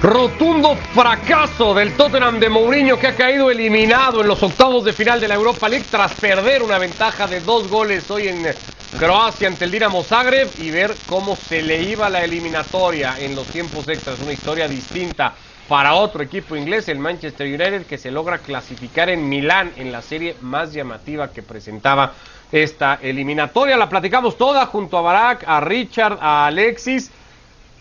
Rotundo 0.00 0.76
fracaso 0.94 1.74
del 1.74 1.96
Tottenham 1.96 2.38
de 2.38 2.48
Mourinho 2.48 2.96
que 3.00 3.08
ha 3.08 3.16
caído 3.16 3.50
eliminado 3.50 4.20
en 4.20 4.28
los 4.28 4.40
octavos 4.44 4.84
de 4.84 4.92
final 4.92 5.20
de 5.20 5.26
la 5.26 5.34
Europa 5.34 5.68
League 5.68 5.88
tras 5.90 6.14
perder 6.14 6.62
una 6.62 6.78
ventaja 6.78 7.26
de 7.26 7.40
dos 7.40 7.66
goles 7.66 8.08
hoy 8.08 8.28
en 8.28 8.54
Croacia 8.96 9.48
ante 9.48 9.64
el 9.64 9.72
Dinamo 9.72 10.04
Zagreb 10.04 10.52
y 10.56 10.70
ver 10.70 10.98
cómo 11.04 11.34
se 11.34 11.62
le 11.62 11.82
iba 11.82 12.08
la 12.08 12.22
eliminatoria 12.22 13.18
en 13.18 13.34
los 13.34 13.48
tiempos 13.48 13.88
extras. 13.88 14.20
Una 14.20 14.32
historia 14.32 14.68
distinta 14.68 15.34
para 15.66 15.94
otro 15.94 16.22
equipo 16.22 16.54
inglés, 16.54 16.88
el 16.88 17.00
Manchester 17.00 17.48
United, 17.48 17.84
que 17.84 17.98
se 17.98 18.12
logra 18.12 18.38
clasificar 18.38 19.10
en 19.10 19.28
Milán 19.28 19.72
en 19.76 19.90
la 19.90 20.00
serie 20.00 20.36
más 20.42 20.72
llamativa 20.72 21.32
que 21.32 21.42
presentaba 21.42 22.12
esta 22.52 23.00
eliminatoria. 23.02 23.76
La 23.76 23.88
platicamos 23.88 24.38
toda 24.38 24.64
junto 24.66 24.96
a 24.96 25.02
Barack, 25.02 25.44
a 25.44 25.60
Richard, 25.60 26.18
a 26.20 26.46
Alexis. 26.46 27.10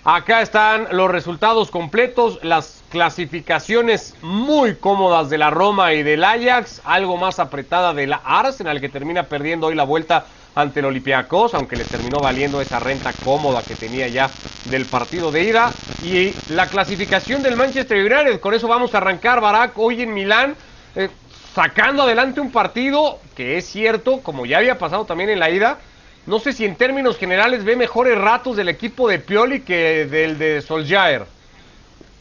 Acá 0.10 0.42
están 0.42 0.88
los 0.92 1.12
resultados 1.12 1.70
completos, 1.70 2.40
las 2.42 2.86
clasificaciones 2.88 4.16
muy 4.22 4.78
cómodas 4.78 5.30
de 5.30 5.38
la 5.38 5.50
Roma 5.50 5.94
y 5.96 6.02
del 6.02 6.24
Ajax, 6.24 6.82
algo 6.86 7.18
más 7.18 7.40
apretada 7.40 7.94
de 7.94 8.08
la 8.08 8.16
Arsenal 8.24 8.80
que 8.80 8.88
termina 8.88 9.28
perdiendo 9.28 9.68
hoy 9.68 9.76
la 9.76 9.84
vuelta 9.84 10.26
ante 10.56 10.80
el 10.80 10.86
Olympiacos, 10.86 11.54
aunque 11.54 11.76
le 11.76 11.84
terminó 11.84 12.22
valiendo 12.22 12.62
esa 12.62 12.80
renta 12.80 13.18
cómoda 13.20 13.66
que 13.66 13.76
tenía 13.76 14.08
ya 14.08 14.38
del 14.64 14.88
partido 14.88 15.30
de 15.30 15.44
ida. 15.44 15.76
Y 16.00 16.38
la 16.48 16.70
clasificación 16.70 17.42
del 17.44 17.58
Manchester 17.58 17.98
United, 17.98 18.40
con 18.40 18.54
eso 18.54 18.70
vamos 18.70 18.96
a 18.96 19.00
arrancar, 19.00 19.42
Barak, 19.42 19.78
hoy 19.78 20.04
en 20.04 20.14
Milán, 20.14 20.56
eh, 20.96 21.10
sacando 21.54 22.04
adelante 22.04 22.40
un 22.40 22.54
partido 22.54 23.20
que 23.36 23.58
es 23.58 23.66
cierto, 23.68 24.24
como 24.24 24.46
ya 24.46 24.60
había 24.60 24.78
pasado 24.78 25.06
también 25.06 25.32
en 25.32 25.40
la 25.40 25.50
ida, 25.50 25.80
no 26.28 26.40
sé 26.40 26.52
si 26.52 26.66
en 26.66 26.76
términos 26.76 27.18
generales 27.18 27.64
ve 27.64 27.78
mejores 27.78 28.18
ratos 28.18 28.58
del 28.58 28.68
equipo 28.68 29.08
de 29.08 29.18
Pioli 29.18 29.62
que 29.62 30.06
del 30.06 30.38
de 30.38 30.62
Solskjaer. 30.62 31.26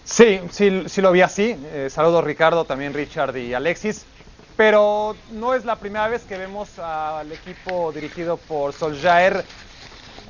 Sí, 0.05 0.41
sí, 0.52 0.84
sí 0.87 1.01
lo 1.01 1.10
vi 1.10 1.23
así. 1.23 1.56
Eh, 1.73 1.88
saludos 1.91 2.23
Ricardo, 2.23 2.64
también 2.64 2.95
Richard 2.95 3.36
y 3.36 3.53
Alexis. 3.53 4.06
Pero 4.56 5.17
no 5.33 5.55
es 5.55 5.64
la 5.64 5.75
primera 5.75 6.06
vez 6.06 6.22
que 6.22 6.39
vemos 6.39 6.78
al 6.78 7.33
equipo 7.33 7.91
dirigido 7.91 8.36
por 8.36 8.72
Solskjaer 8.72 9.45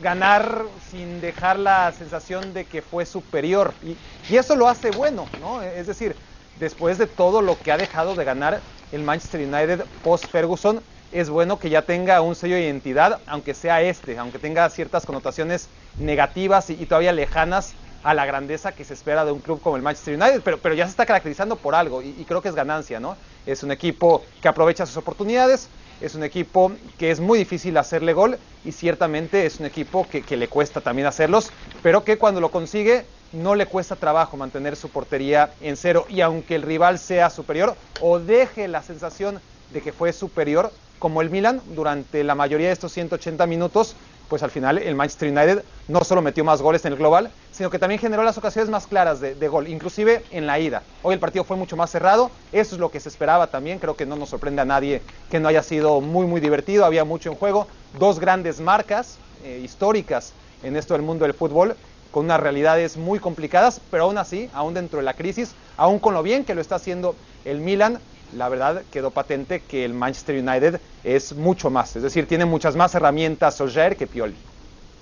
ganar 0.00 0.62
sin 0.90 1.20
dejar 1.20 1.58
la 1.58 1.92
sensación 1.92 2.54
de 2.54 2.64
que 2.64 2.80
fue 2.80 3.04
superior. 3.04 3.74
Y, 3.82 3.98
y, 4.32 4.38
eso 4.38 4.56
lo 4.56 4.68
hace 4.68 4.90
bueno, 4.90 5.28
¿no? 5.38 5.60
Es 5.60 5.86
decir, 5.86 6.16
después 6.58 6.96
de 6.96 7.06
todo 7.06 7.42
lo 7.42 7.58
que 7.58 7.72
ha 7.72 7.76
dejado 7.76 8.14
de 8.14 8.24
ganar 8.24 8.60
el 8.90 9.02
Manchester 9.02 9.42
United 9.42 9.84
post-Ferguson, 10.02 10.80
es 11.12 11.30
bueno 11.30 11.58
que 11.58 11.70
ya 11.70 11.82
tenga 11.82 12.20
un 12.20 12.34
sello 12.34 12.56
de 12.56 12.62
identidad, 12.62 13.20
aunque 13.26 13.54
sea 13.54 13.82
este, 13.82 14.18
aunque 14.18 14.38
tenga 14.38 14.68
ciertas 14.70 15.06
connotaciones 15.06 15.68
negativas 15.98 16.70
y, 16.70 16.86
todavía 16.86 17.12
lejanas 17.12 17.74
a 18.02 18.14
la 18.14 18.26
grandeza 18.26 18.72
que 18.72 18.84
se 18.84 18.94
espera 18.94 19.24
de 19.24 19.32
un 19.32 19.40
club 19.40 19.60
como 19.60 19.76
el 19.76 19.82
Manchester 19.82 20.14
United, 20.14 20.42
pero, 20.44 20.58
pero 20.58 20.74
ya 20.74 20.84
se 20.84 20.90
está 20.90 21.06
caracterizando 21.06 21.56
por 21.56 21.74
algo 21.74 22.02
y, 22.02 22.24
creo 22.26 22.42
que 22.42 22.48
es 22.48 22.54
ganancia, 22.54 23.00
¿no? 23.00 23.16
Es 23.46 23.62
un 23.62 23.72
equipo 23.72 24.24
que 24.40 24.48
aprovecha 24.48 24.86
sus 24.86 24.96
oportunidades, 24.96 25.68
es 26.00 26.14
un 26.14 26.22
equipo 26.22 26.72
que 26.98 27.10
es 27.10 27.20
muy 27.20 27.38
difícil 27.38 27.76
hacerle 27.78 28.12
gol 28.12 28.38
y 28.64 28.72
ciertamente 28.72 29.46
es 29.46 29.60
un 29.60 29.66
equipo 29.66 30.06
que 30.08 30.36
le 30.36 30.48
cuesta 30.48 30.80
también 30.80 31.06
hacerlos, 31.06 31.50
pero 31.82 32.04
que 32.04 32.18
cuando 32.18 32.40
lo 32.40 32.50
consigue 32.50 33.06
no 33.32 33.54
le 33.54 33.66
cuesta 33.66 33.96
trabajo 33.96 34.36
mantener 34.36 34.76
su 34.76 34.88
portería 34.88 35.50
en 35.60 35.76
cero 35.76 36.06
y 36.08 36.20
aunque 36.20 36.54
el 36.54 36.62
rival 36.62 36.98
sea 36.98 37.30
superior 37.30 37.74
o 38.00 38.18
deje 38.18 38.68
la 38.68 38.82
sensación 38.82 39.40
de 39.72 39.80
que 39.80 39.92
fue 39.92 40.12
superior, 40.12 40.70
como 40.98 41.22
el 41.22 41.30
Milan 41.30 41.60
durante 41.74 42.24
la 42.24 42.34
mayoría 42.34 42.68
de 42.68 42.72
estos 42.72 42.92
180 42.92 43.46
minutos, 43.46 43.96
pues 44.28 44.42
al 44.42 44.50
final 44.50 44.78
el 44.78 44.94
Manchester 44.94 45.30
United 45.30 45.64
no 45.88 46.02
solo 46.02 46.22
metió 46.22 46.44
más 46.44 46.60
goles 46.60 46.84
en 46.84 46.92
el 46.92 46.98
global, 46.98 47.30
sino 47.52 47.70
que 47.70 47.78
también 47.78 48.00
generó 48.00 48.24
las 48.24 48.38
ocasiones 48.38 48.70
más 48.70 48.86
claras 48.86 49.20
de, 49.20 49.48
gol, 49.48 49.68
inclusive 49.68 50.24
en 50.30 50.46
la 50.46 50.58
ida. 50.58 50.82
Hoy 51.02 51.14
el 51.14 51.20
partido 51.20 51.44
fue 51.44 51.56
mucho 51.56 51.76
más 51.76 51.90
cerrado, 51.90 52.30
eso 52.52 52.74
es 52.74 52.80
lo 52.80 52.90
que 52.90 53.00
se 53.00 53.08
esperaba 53.08 53.46
también, 53.48 53.78
creo 53.78 53.96
que 53.96 54.06
no 54.06 54.16
nos 54.16 54.30
sorprende 54.30 54.62
a 54.62 54.64
nadie 54.64 55.02
que 55.30 55.40
no 55.40 55.48
haya 55.48 55.62
sido 55.62 56.00
muy 56.00 56.26
muy 56.26 56.40
divertido, 56.40 56.84
había 56.84 57.04
mucho 57.04 57.30
en 57.30 57.36
juego, 57.36 57.68
dos 57.98 58.18
grandes 58.18 58.60
marcas 58.60 59.18
eh, 59.44 59.60
históricas 59.62 60.32
en 60.62 60.76
esto 60.76 60.94
del 60.94 61.02
mundo 61.02 61.24
del 61.24 61.34
fútbol, 61.34 61.76
con 62.10 62.24
unas 62.24 62.40
realidades 62.40 62.96
muy 62.96 63.18
complicadas, 63.18 63.80
pero 63.90 64.04
aún 64.04 64.18
así, 64.18 64.48
aún 64.54 64.74
dentro 64.74 64.98
de 64.98 65.04
la 65.04 65.14
crisis, 65.14 65.54
aún 65.76 65.98
con 65.98 66.14
lo 66.14 66.22
bien 66.22 66.44
que 66.44 66.54
lo 66.54 66.60
está 66.60 66.76
haciendo 66.76 67.14
el 67.44 67.60
Milan, 67.60 68.00
la 68.34 68.48
verdad 68.48 68.82
quedó 68.90 69.10
patente 69.10 69.60
que 69.60 69.84
el 69.84 69.94
Manchester 69.94 70.36
United 70.36 70.80
es 71.04 71.34
mucho 71.34 71.70
más, 71.70 71.96
es 71.96 72.02
decir, 72.02 72.26
tiene 72.26 72.44
muchas 72.44 72.76
más 72.76 72.94
herramientas 72.94 73.56
Solskjaer 73.56 73.96
que 73.96 74.06
Pioli. 74.06 74.34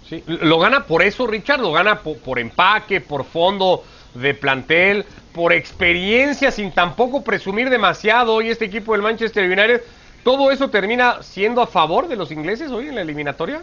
Sí, 0.09 0.23
lo 0.27 0.59
gana 0.59 0.85
por 0.87 1.03
eso, 1.03 1.27
Richard, 1.27 1.61
lo 1.61 1.73
gana 1.73 2.01
por, 2.01 2.19
por, 2.19 2.39
empaque, 2.39 3.01
por 3.01 3.25
fondo 3.25 3.83
de 4.15 4.35
plantel, 4.35 5.07
por 5.33 5.53
experiencia, 5.53 6.51
sin 6.51 6.73
tampoco 6.73 7.25
presumir 7.25 7.71
demasiado 7.71 8.35
hoy 8.35 8.51
este 8.51 8.67
equipo 8.67 8.93
del 8.93 9.03
Manchester 9.03 9.45
United. 9.45 9.83
¿Todo 10.23 10.51
eso 10.51 10.69
termina 10.71 11.23
siendo 11.23 11.63
a 11.63 11.67
favor 11.67 12.09
de 12.09 12.17
los 12.17 12.31
ingleses 12.31 12.71
hoy 12.71 12.89
en 12.89 12.95
la 12.95 13.03
eliminatoria? 13.03 13.63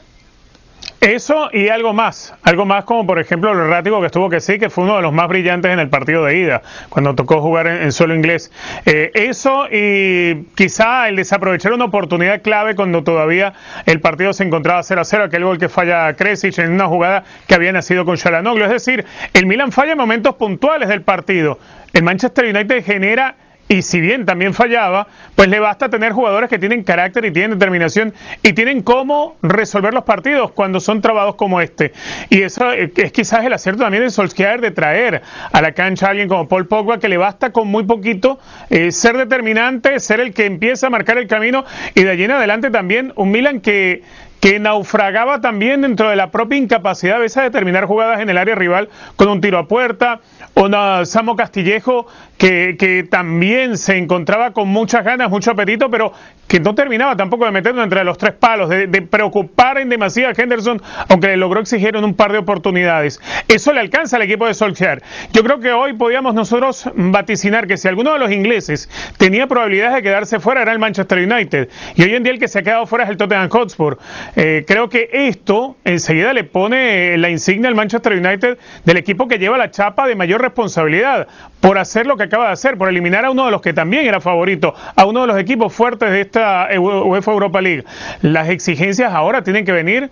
Eso 1.02 1.50
y 1.52 1.70
algo 1.70 1.94
más, 1.94 2.36
algo 2.44 2.64
más 2.64 2.86
como 2.86 3.08
por 3.08 3.18
ejemplo 3.20 3.54
lo 3.56 3.66
errático 3.66 4.00
que 4.02 4.06
estuvo 4.06 4.30
que 4.30 4.40
sí, 4.40 4.60
que 4.60 4.70
fue 4.70 4.84
uno 4.84 4.98
de 4.98 5.02
los 5.02 5.12
más 5.12 5.28
brillantes 5.30 5.72
en 5.72 5.80
el 5.80 5.90
partido 5.90 6.26
de 6.26 6.38
ida, 6.38 6.62
cuando 6.90 7.16
tocó 7.16 7.42
jugar 7.42 7.66
en, 7.66 7.92
suelo 7.92 8.14
inglés. 8.14 8.52
Eh, 8.86 9.10
eso 9.16 9.66
y 9.72 10.46
quizá 10.56 11.10
el 11.10 11.16
desaprovechar 11.16 11.74
una 11.74 11.86
oportunidad 11.86 12.44
clave 12.44 12.76
cuando 12.76 13.04
todavía 13.04 13.54
el 13.88 14.00
partido 14.00 14.32
se 14.32 14.44
encontraba 14.44 14.84
0 14.84 15.02
a 15.02 15.04
0, 15.04 15.24
aquel 15.24 15.44
gol 15.44 15.58
que 15.58 15.70
falla 15.70 16.14
Kresic 16.14 16.60
en 16.60 16.74
una 16.74 16.86
jugada 16.86 17.24
que 17.48 17.56
había 17.56 17.72
nacido 17.72 18.06
con 18.06 18.16
Shalanoglu. 18.16 18.64
Es 18.66 18.70
decir, 18.70 19.04
el 19.34 19.48
Milan 19.48 19.72
falla 19.72 19.94
en 19.94 19.98
momentos 19.98 20.36
puntuales 20.36 20.88
del 20.88 21.02
partido. 21.02 21.58
El 21.94 22.04
Manchester 22.04 22.46
United 22.46 22.86
genera 22.86 23.36
y 23.72 23.84
si 23.84 24.02
bien 24.02 24.26
también 24.26 24.54
fallaba, 24.54 25.08
pues 25.34 25.48
le 25.48 25.62
basta 25.62 25.88
tener 25.88 26.12
jugadores 26.12 26.50
que 26.50 26.60
tienen 26.60 26.84
carácter 26.84 27.24
y 27.24 27.32
tienen 27.32 27.52
determinación 27.52 28.14
y 28.44 28.52
tienen 28.52 28.84
cómo 28.84 29.38
resolver 29.42 29.94
los 29.94 30.04
partidos 30.04 30.52
cuando 30.52 30.82
son 30.82 31.00
trabados 31.00 31.36
como 31.36 31.62
este. 31.62 31.94
Y 32.30 32.42
eso 32.42 32.70
es 32.74 33.14
quizás 33.14 33.46
el 33.46 33.54
acierto 33.54 33.84
también 33.84 34.04
de 34.04 34.10
Solskjaer 34.10 34.60
de 34.60 34.72
traer 34.72 35.22
a 35.54 35.62
la 35.62 35.72
cancha 35.72 36.08
a 36.08 36.10
alguien 36.10 36.28
como 36.28 36.50
Paul 36.50 36.68
Pogba 36.68 37.00
que 37.00 37.08
le 37.08 37.16
basta 37.16 37.54
con 37.54 37.70
muy 37.70 37.86
poquito 37.86 38.40
eh, 38.70 38.92
ser 38.92 39.16
determinante, 39.16 39.98
ser 40.02 40.20
el 40.20 40.34
que 40.34 40.48
empieza 40.48 40.88
a 40.88 40.90
marcar 40.90 41.18
el 41.18 41.28
camino 41.28 41.64
y 41.96 42.04
de 42.04 42.10
allí 42.10 42.26
en 42.26 42.32
adelante 42.32 42.72
también 42.72 43.14
un 43.16 43.32
Milan 43.32 43.62
que 43.62 44.04
que 44.42 44.60
naufragaba 44.60 45.40
también 45.40 45.82
dentro 45.82 46.10
de 46.10 46.16
la 46.16 46.32
propia 46.32 46.58
incapacidad 46.58 47.18
a 47.18 47.20
veces 47.20 47.44
de 47.44 47.52
terminar 47.52 47.86
jugadas 47.86 48.22
en 48.22 48.30
el 48.30 48.40
área 48.40 48.56
rival 48.56 48.90
con 49.16 49.30
un 49.30 49.40
tiro 49.40 49.60
a 49.60 49.68
puerta, 49.68 50.20
una 50.56 51.06
Samo 51.06 51.36
Castillejo 51.36 52.08
que, 52.42 52.76
que, 52.76 53.04
también 53.04 53.78
se 53.78 53.98
encontraba 53.98 54.52
con 54.52 54.68
muchas 54.68 55.06
ganas, 55.06 55.30
mucho 55.30 55.52
apetito, 55.52 55.92
pero 55.92 56.12
que 56.48 56.60
no 56.60 56.74
terminaba 56.74 57.16
tampoco 57.16 57.46
de 57.46 57.52
meterlo 57.52 57.84
entre 57.84 58.04
los 58.04 58.18
tres 58.18 58.34
palos, 58.34 58.68
de, 58.68 58.88
preocupar 59.04 59.78
en 59.78 59.90
demasía 59.90 60.30
a 60.30 60.34
Henderson, 60.36 60.82
aunque 61.08 61.28
le 61.28 61.38
logró 61.38 61.60
exigir 61.60 61.96
un 61.96 62.16
par 62.16 62.32
de 62.32 62.40
oportunidades. 62.40 63.22
Eso 63.48 63.72
le 63.74 63.80
alcanza 63.80 64.16
al 64.16 64.24
equipo 64.24 64.48
de 64.48 64.56
Solskjaer. 64.56 65.04
Yo 65.34 65.44
creo 65.44 65.60
que 65.60 65.72
hoy 65.72 65.94
podíamos 65.94 66.34
nosotros 66.34 66.90
vaticinar 66.96 67.68
que 67.68 67.78
si 67.78 67.88
alguno 67.88 68.12
de 68.14 68.18
los 68.18 68.32
ingleses 68.32 68.90
tenía 69.18 69.46
probabilidades 69.46 69.94
de 69.94 70.02
quedarse 70.02 70.40
fuera 70.40 70.64
era 70.64 70.72
el 70.72 70.80
Manchester 70.80 71.20
United, 71.20 71.70
y 71.96 72.02
hoy 72.02 72.16
en 72.16 72.24
día 72.24 72.34
el 72.34 72.40
que 72.40 72.48
se 72.48 72.58
ha 72.58 72.64
quedado 72.64 72.88
fuera 72.88 73.04
es 73.04 73.12
el 73.12 73.18
Tottenham 73.18 73.50
Hotspur. 73.50 74.00
Eh, 74.36 74.66
creo 74.68 74.90
que 74.90 75.10
esto 75.14 75.78
enseguida 75.86 76.34
le 76.34 76.44
pone 76.44 77.20
la 77.20 77.30
insignia 77.30 77.70
al 77.70 77.76
Manchester 77.76 78.14
United 78.14 78.58
del 78.84 78.98
equipo 78.98 79.28
que 79.28 79.38
lleva 79.38 79.60
la 79.60 79.70
chapa 79.70 80.08
de 80.08 80.16
mayor 80.16 80.42
responsabilidad 80.42 81.28
por 81.60 81.78
hacer 81.78 82.08
lo 82.08 82.18
que 82.18 82.31
acaba 82.32 82.48
de 82.48 82.54
hacer, 82.54 82.78
por 82.78 82.88
eliminar 82.88 83.26
a 83.26 83.30
uno 83.30 83.44
de 83.44 83.52
los 83.52 83.62
que 83.62 83.74
también 83.74 84.06
era 84.06 84.22
favorito, 84.22 84.74
a 84.96 85.06
uno 85.06 85.22
de 85.22 85.28
los 85.28 85.38
equipos 85.38 85.74
fuertes 85.74 86.12
de 86.12 86.22
esta 86.22 86.70
UEFA 86.80 87.32
Europa 87.34 87.62
League. 87.62 87.84
Las 88.22 88.48
exigencias 88.48 89.12
ahora 89.14 89.44
tienen 89.44 89.66
que 89.66 89.74
venir 89.74 90.10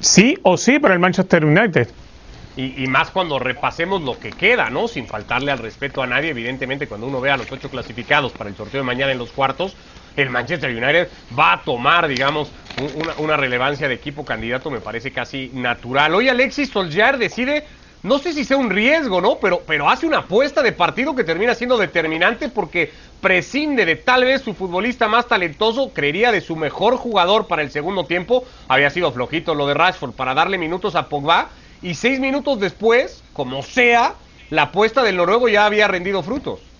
sí 0.00 0.36
o 0.42 0.56
sí 0.56 0.80
para 0.80 0.94
el 0.94 0.98
Manchester 0.98 1.44
United. 1.44 1.88
Y, 2.56 2.86
más 2.88 3.10
cuando 3.10 3.38
repasemos 3.38 4.02
lo 4.02 4.18
que 4.18 4.30
queda, 4.30 4.70
¿no? 4.70 4.88
Sin 4.88 5.06
faltarle 5.06 5.52
al 5.52 5.58
respeto 5.58 6.02
a 6.02 6.06
nadie, 6.06 6.30
evidentemente 6.30 6.88
cuando 6.88 7.06
uno 7.06 7.20
vea 7.20 7.34
a 7.34 7.36
los 7.36 7.50
ocho 7.50 7.70
clasificados 7.70 8.32
para 8.32 8.50
el 8.50 8.56
sorteo 8.56 8.80
de 8.80 8.86
mañana 8.86 9.12
en 9.12 9.18
los 9.18 9.30
cuartos, 9.30 9.76
el 10.16 10.30
Manchester 10.30 10.70
United 10.70 11.08
va 11.38 11.54
a 11.54 11.62
tomar, 11.62 12.08
digamos, 12.08 12.50
una, 12.96 13.14
una, 13.18 13.36
relevancia 13.36 13.88
de 13.88 13.94
equipo 13.94 14.24
candidato, 14.24 14.68
me 14.68 14.80
parece 14.80 15.12
casi 15.12 15.50
natural. 15.54 16.14
Hoy 16.14 16.28
Alexis 16.28 16.68
Solskjaer 16.68 17.16
decide, 17.16 17.64
no 18.02 18.18
sé 18.18 18.32
si 18.32 18.44
sea 18.44 18.56
un 18.56 18.70
riesgo, 18.70 19.20
¿no? 19.20 19.36
Pero, 19.36 19.62
pero 19.66 19.88
hace 19.88 20.06
una 20.06 20.18
apuesta 20.18 20.62
de 20.62 20.72
partido 20.72 21.14
que 21.14 21.24
termina 21.24 21.54
siendo 21.54 21.78
determinante 21.78 22.48
porque 22.48 22.92
prescinde 23.20 23.84
de 23.84 23.96
tal 23.96 24.24
vez 24.24 24.42
su 24.42 24.54
futbolista 24.54 25.06
más 25.06 25.28
talentoso, 25.28 25.92
creería 25.92 26.32
de 26.32 26.40
su 26.40 26.56
mejor 26.56 26.96
jugador 26.96 27.46
para 27.46 27.62
el 27.62 27.70
segundo 27.70 28.04
tiempo, 28.04 28.44
había 28.66 28.90
sido 28.90 29.12
flojito 29.12 29.54
lo 29.54 29.66
de 29.66 29.74
Rashford, 29.74 30.12
para 30.12 30.34
darle 30.34 30.58
minutos 30.58 30.96
a 30.96 31.08
Pogba, 31.08 31.50
y 31.80 31.94
seis 31.94 32.18
minutos 32.18 32.58
después, 32.60 33.22
como 33.32 33.62
sea, 33.62 34.14
la 34.50 34.62
apuesta 34.62 35.02
del 35.02 35.16
noruego 35.16 35.48
ya 35.48 35.66
había 35.66 35.88
rendido 35.88 36.22
frutos. 36.22 36.71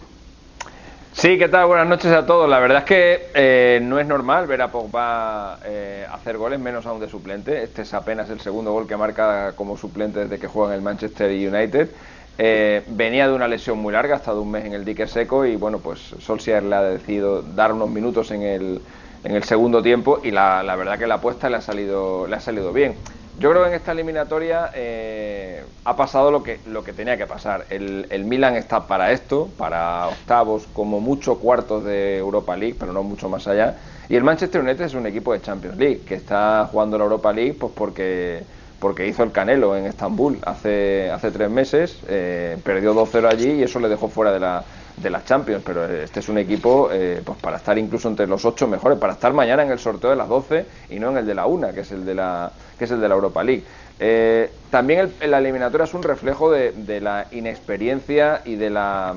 Sí, 1.15 1.39
¿qué 1.39 1.49
tal? 1.49 1.67
Buenas 1.67 1.87
noches 1.89 2.11
a 2.13 2.25
todos. 2.25 2.49
La 2.49 2.59
verdad 2.59 2.79
es 2.79 2.85
que 2.85 3.31
eh, 3.35 3.81
no 3.83 3.99
es 4.01 4.07
normal 4.07 4.47
ver 4.47 4.63
a 4.63 4.71
Pogba 4.73 5.61
eh, 5.65 6.07
hacer 6.11 6.39
goles, 6.39 6.59
menos 6.59 6.87
aún 6.87 7.01
de 7.01 7.09
suplente. 7.09 7.63
Este 7.63 7.83
es 7.83 7.93
apenas 7.93 8.31
el 8.31 8.41
segundo 8.41 8.73
gol 8.73 8.87
que 8.87 8.97
marca 8.97 9.55
como 9.55 9.77
suplente 9.77 10.21
desde 10.21 10.39
que 10.39 10.47
juega 10.49 10.73
en 10.73 10.77
el 10.77 10.83
Manchester 10.83 11.31
United. 11.31 11.95
Eh, 12.39 12.85
venía 12.89 13.29
de 13.29 13.35
una 13.35 13.47
lesión 13.47 13.79
muy 13.79 13.93
larga, 13.93 14.15
ha 14.15 14.19
estado 14.19 14.41
un 14.41 14.51
mes 14.53 14.65
en 14.65 14.73
el 14.73 14.85
dique 14.87 15.07
seco 15.07 15.45
y 15.45 15.55
bueno, 15.57 15.81
pues 15.83 16.01
Solskjaer 16.19 16.63
le 16.65 16.77
ha 16.77 16.83
decidido 16.83 17.43
dar 17.43 17.73
unos 17.75 17.91
minutos 17.91 18.31
en 18.31 18.43
el, 18.43 18.83
en 19.23 19.35
el 19.35 19.45
segundo 19.45 19.83
tiempo 19.83 20.21
y 20.25 20.31
la, 20.31 20.63
la 20.63 20.77
verdad 20.77 20.99
que 20.99 21.07
la 21.07 21.17
apuesta 21.17 21.51
le 21.51 21.57
ha 21.59 21.61
salido, 21.61 22.27
le 22.27 22.37
ha 22.37 22.41
salido 22.41 22.73
bien. 22.73 23.03
Yo 23.43 23.51
creo 23.51 23.65
que 23.65 23.71
en 23.71 23.75
esta 23.75 23.91
eliminatoria 23.91 24.71
eh, 24.73 25.65
ha 25.85 25.97
pasado 25.97 26.31
lo 26.31 26.45
que, 26.45 26.61
lo 26.69 26.85
que 26.85 26.93
tenía 26.93 27.17
que 27.17 27.27
pasar. 27.27 27.67
El, 27.71 28.07
el, 28.11 28.25
Milan 28.25 28.55
está 28.55 28.87
para 28.87 29.11
esto, 29.11 29.49
para 29.59 30.07
octavos, 30.07 30.69
como 30.73 31.01
mucho 31.01 31.39
cuartos 31.39 31.83
de 31.83 32.19
Europa 32.19 32.57
League, 32.57 32.77
pero 32.79 32.93
no 32.93 33.03
mucho 33.03 33.29
más 33.29 33.49
allá. 33.49 33.75
Y 34.09 34.15
el 34.15 34.23
Manchester 34.23 34.61
United 34.61 34.85
es 34.85 34.95
un 34.95 35.09
equipo 35.09 35.33
de 35.33 35.41
Champions 35.41 35.77
League, 35.77 36.03
que 36.07 36.15
está 36.15 36.69
jugando 36.71 36.97
la 36.97 37.03
Europa 37.03 37.33
League 37.33 37.57
pues 37.59 37.73
porque, 37.75 38.45
porque 38.79 39.09
hizo 39.09 39.25
el 39.25 39.33
Canelo 39.33 39.77
en 39.77 39.87
Estambul 39.87 40.39
hace, 40.47 41.11
hace 41.11 41.33
tres 41.33 41.51
meses, 41.51 41.99
eh, 42.07 42.59
perdió 42.63 42.95
2-0 42.95 43.29
allí 43.29 43.51
y 43.55 43.65
eso 43.65 43.81
le 43.81 43.89
dejó 43.89 44.07
fuera 44.07 44.31
de 44.31 44.39
la, 44.39 44.63
de 44.97 45.11
las 45.11 45.25
Champions, 45.25 45.63
pero 45.65 45.85
este 45.87 46.21
es 46.21 46.29
un 46.29 46.39
equipo 46.39 46.89
eh, 46.93 47.23
pues 47.25 47.39
para 47.39 47.57
estar 47.57 47.79
incluso 47.79 48.09
entre 48.09 48.27
los 48.27 48.45
ocho 48.45 48.67
mejores, 48.69 48.99
para 48.99 49.15
estar 49.15 49.33
mañana 49.33 49.63
en 49.63 49.71
el 49.71 49.79
sorteo 49.79 50.11
de 50.11 50.17
las 50.17 50.29
12 50.29 50.67
y 50.91 50.99
no 50.99 51.11
en 51.11 51.19
el 51.19 51.27
de 51.27 51.35
la 51.35 51.47
una, 51.47 51.73
que 51.73 51.81
es 51.81 51.93
el 51.93 52.05
de 52.05 52.15
la, 52.15 52.53
que 52.79 52.85
es 52.85 52.91
el 52.91 53.01
de 53.01 53.09
la 53.09 53.15
Europa 53.15 53.43
League. 53.43 53.65
Eh, 53.99 54.51
también 54.71 55.13
el, 55.21 55.31
la 55.31 55.39
eliminatoria 55.39 55.85
es 55.85 55.95
un 55.95 56.03
reflejo 56.03 56.51
de, 56.51 56.73
de, 56.73 57.01
la 57.01 57.27
inexperiencia 57.31 58.43
y 58.45 58.57
de 58.57 58.71
la 58.71 59.15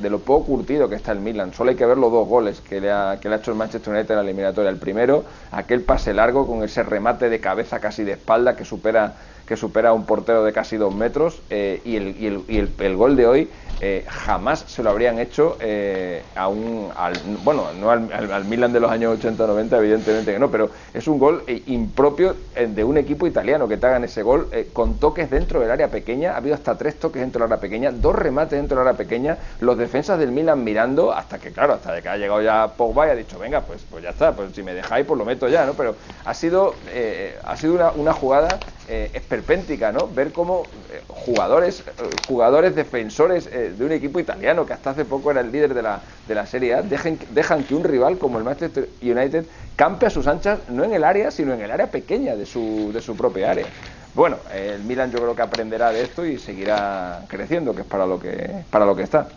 de 0.00 0.10
lo 0.10 0.18
poco 0.18 0.46
curtido 0.46 0.88
que 0.88 0.96
está 0.96 1.12
el 1.12 1.20
Milan. 1.20 1.52
Solo 1.52 1.70
hay 1.70 1.76
que 1.76 1.86
ver 1.86 1.98
los 1.98 2.10
dos 2.10 2.26
goles 2.26 2.60
que 2.60 2.80
le 2.80 2.90
ha, 2.90 3.18
que 3.20 3.28
le 3.28 3.36
ha 3.36 3.38
hecho 3.38 3.52
el 3.52 3.56
Manchester 3.56 3.92
United 3.92 4.10
en 4.10 4.16
la 4.16 4.22
eliminatoria. 4.22 4.70
El 4.70 4.78
primero, 4.78 5.24
aquel 5.52 5.82
pase 5.82 6.12
largo 6.12 6.46
con 6.46 6.62
ese 6.64 6.82
remate 6.82 7.28
de 7.28 7.40
cabeza 7.40 7.78
casi 7.80 8.02
de 8.02 8.12
espalda 8.12 8.56
que 8.56 8.64
supera 8.64 9.14
que 9.46 9.56
supera 9.56 9.90
a 9.90 9.92
un 9.92 10.06
portero 10.06 10.44
de 10.44 10.52
casi 10.52 10.76
dos 10.76 10.94
metros 10.94 11.40
eh, 11.50 11.80
y, 11.84 11.96
el, 11.96 12.16
y, 12.18 12.26
el, 12.26 12.44
y 12.48 12.58
el, 12.58 12.70
el, 12.78 12.96
gol 12.96 13.16
de 13.16 13.26
hoy 13.26 13.48
eh, 13.80 14.04
jamás 14.08 14.64
se 14.68 14.82
lo 14.82 14.90
habrían 14.90 15.18
hecho 15.18 15.56
eh, 15.60 16.22
a 16.36 16.46
un 16.48 16.90
al, 16.96 17.14
bueno 17.42 17.66
no 17.78 17.90
al, 17.90 18.10
al, 18.12 18.44
Milan 18.44 18.72
de 18.72 18.78
los 18.78 18.90
años 18.90 19.18
80-90 19.20 19.76
evidentemente 19.78 20.32
que 20.32 20.38
no 20.38 20.48
pero 20.50 20.70
es 20.92 21.08
un 21.08 21.18
gol 21.18 21.42
eh, 21.48 21.60
impropio 21.66 22.36
de 22.54 22.84
un 22.84 22.96
equipo 22.96 23.26
italiano 23.26 23.66
que 23.66 23.76
te 23.76 23.86
hagan 23.86 24.04
ese 24.04 24.22
gol 24.22 24.48
con 24.72 24.98
toques 24.98 25.28
dentro 25.28 25.60
del 25.60 25.70
área 25.70 25.88
pequeña. 25.88 26.32
Ha 26.32 26.36
habido 26.36 26.54
hasta 26.54 26.78
tres 26.78 26.98
toques 26.98 27.20
dentro 27.20 27.42
del 27.42 27.52
área 27.52 27.60
pequeña 27.60 27.90
dos 27.90 28.14
remates 28.14 28.58
dentro 28.58 28.78
del 28.78 28.86
área 28.86 28.96
pequeña. 28.96 29.38
Los 29.60 29.76
defensas 29.76 30.18
del 30.18 30.30
Milan 30.30 30.62
mirando 30.62 31.12
hasta 31.12 31.38
que 31.38 31.52
claro 31.52 31.74
hasta 31.74 32.00
que 32.00 32.08
ha 32.08 32.16
llegado 32.16 32.42
ya 32.42 32.68
Pogba 32.68 33.08
y 33.08 33.10
ha 33.10 33.14
dicho 33.14 33.38
venga 33.38 33.60
pues 33.62 33.84
pues 33.90 34.04
ya 34.04 34.10
está 34.10 34.32
pues 34.32 34.54
si 34.54 34.62
me 34.62 34.72
dejáis 34.72 35.04
pues 35.04 35.18
lo 35.18 35.24
meto 35.24 35.48
ya 35.48 35.66
no 35.66 35.74
pero 35.74 35.96
ha 36.24 36.34
sido 36.34 36.74
ha 37.44 37.56
sido 37.56 37.74
una, 37.74 37.90
una 37.90 38.12
jugada 38.12 38.60
eh, 38.88 39.10
esperpéntica, 39.14 39.92
¿no? 39.92 40.08
Ver 40.08 40.32
cómo 40.32 40.62
eh, 40.92 41.00
jugadores, 41.08 41.80
eh, 41.80 41.92
jugadores 42.28 42.74
defensores 42.74 43.48
de 43.50 43.84
un 43.84 43.92
equipo 43.92 44.20
italiano 44.20 44.66
que 44.66 44.72
hasta 44.72 44.90
hace 44.90 45.04
poco 45.04 45.30
era 45.30 45.40
el 45.40 45.50
líder 45.50 45.72
de 45.74 45.82
la, 45.82 46.00
de 46.28 46.34
la 46.34 46.46
Serie 46.46 46.74
A, 46.74 46.82
dejan 46.82 47.64
que 47.64 47.74
un 47.74 47.84
rival 47.84 48.18
como 48.18 48.38
el 48.38 48.44
Manchester 48.44 48.88
United 49.02 49.46
campe 49.76 50.06
a 50.06 50.10
sus 50.10 50.26
anchas 50.26 50.58
no 50.68 50.84
en 50.84 50.92
el 50.92 51.04
área, 51.04 51.30
sino 51.30 51.54
en 51.54 51.62
el 51.62 51.70
área 51.70 51.90
pequeña 51.90 52.36
de 52.36 52.46
su, 52.46 52.90
de 52.92 53.00
su 53.00 53.16
propia 53.16 53.50
área. 53.50 53.66
Bueno, 54.14 54.36
el 54.54 54.84
Milan 54.84 55.10
yo 55.10 55.18
creo 55.18 55.34
que 55.34 55.42
aprenderá 55.42 55.90
de 55.90 56.02
esto 56.02 56.24
y 56.24 56.38
seguirá 56.38 57.22
creciendo, 57.28 57.74
que 57.74 57.80
es 57.80 57.86
para 57.86 58.06
lo 58.06 58.20
que, 58.20 58.64
para 58.70 58.86
lo 58.86 58.94
que 58.94 59.02
está. 59.02 59.28